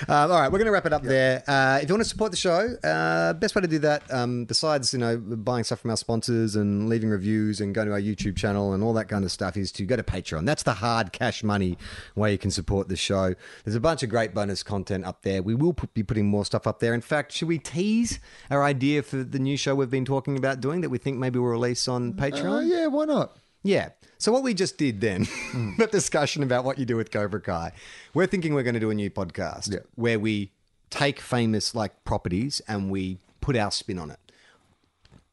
[0.09, 1.43] Um, all right, we're going to wrap it up there.
[1.47, 4.45] Uh, if you want to support the show, uh, best way to do that, um,
[4.45, 8.01] besides you know buying stuff from our sponsors and leaving reviews and going to our
[8.01, 10.45] YouTube channel and all that kind of stuff, is to go to Patreon.
[10.45, 11.77] That's the hard cash money
[12.15, 13.35] way you can support the show.
[13.65, 15.43] There's a bunch of great bonus content up there.
[15.43, 16.95] We will put, be putting more stuff up there.
[16.95, 18.21] In fact, should we tease
[18.51, 21.39] our idea for the new show we've been talking about doing that we think maybe
[21.39, 22.59] we'll release on Patreon?
[22.59, 23.37] Oh, yeah, why not?
[23.63, 23.91] Yeah.
[24.19, 25.73] So what we just did then, hmm.
[25.79, 27.73] that discussion about what you do with Cobra Kai,
[28.15, 29.81] we're thinking we're going to do a new podcast Yeah.
[29.95, 30.53] where we
[30.91, 34.19] take famous like properties and we put our spin on it.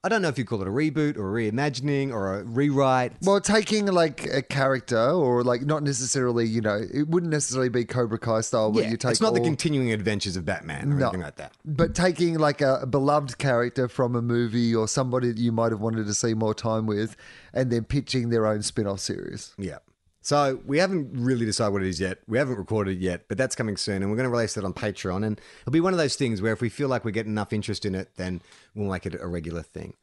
[0.04, 3.14] I don't know if you call it a reboot or a reimagining or a rewrite.
[3.24, 7.84] Well, taking like a character or like not necessarily, you know, it wouldn't necessarily be
[7.84, 10.96] Cobra Kai style where yeah, you take it's not the continuing adventures of Batman or
[10.96, 11.06] No.
[11.08, 11.54] anything like that.
[11.66, 15.82] But taking like a beloved character from a movie or somebody that you might have
[15.82, 17.16] wanted to see more time with
[17.54, 19.56] and then pitching their own spin off series.
[19.58, 19.80] Yeah.
[20.28, 22.20] So we haven't really decided what it is yet.
[22.28, 24.66] We haven't recorded it yet, but that's coming soon, and we're going to release it
[24.66, 25.26] on Patreon.
[25.26, 27.54] And it'll be one of those things where if we feel like we get enough
[27.54, 28.42] interest in it, then
[28.76, 29.94] we'll make it a regular thing.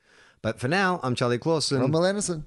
[0.40, 1.78] But for now, I'm Charlie Clausen.
[1.78, 2.46] From Wil Anderson.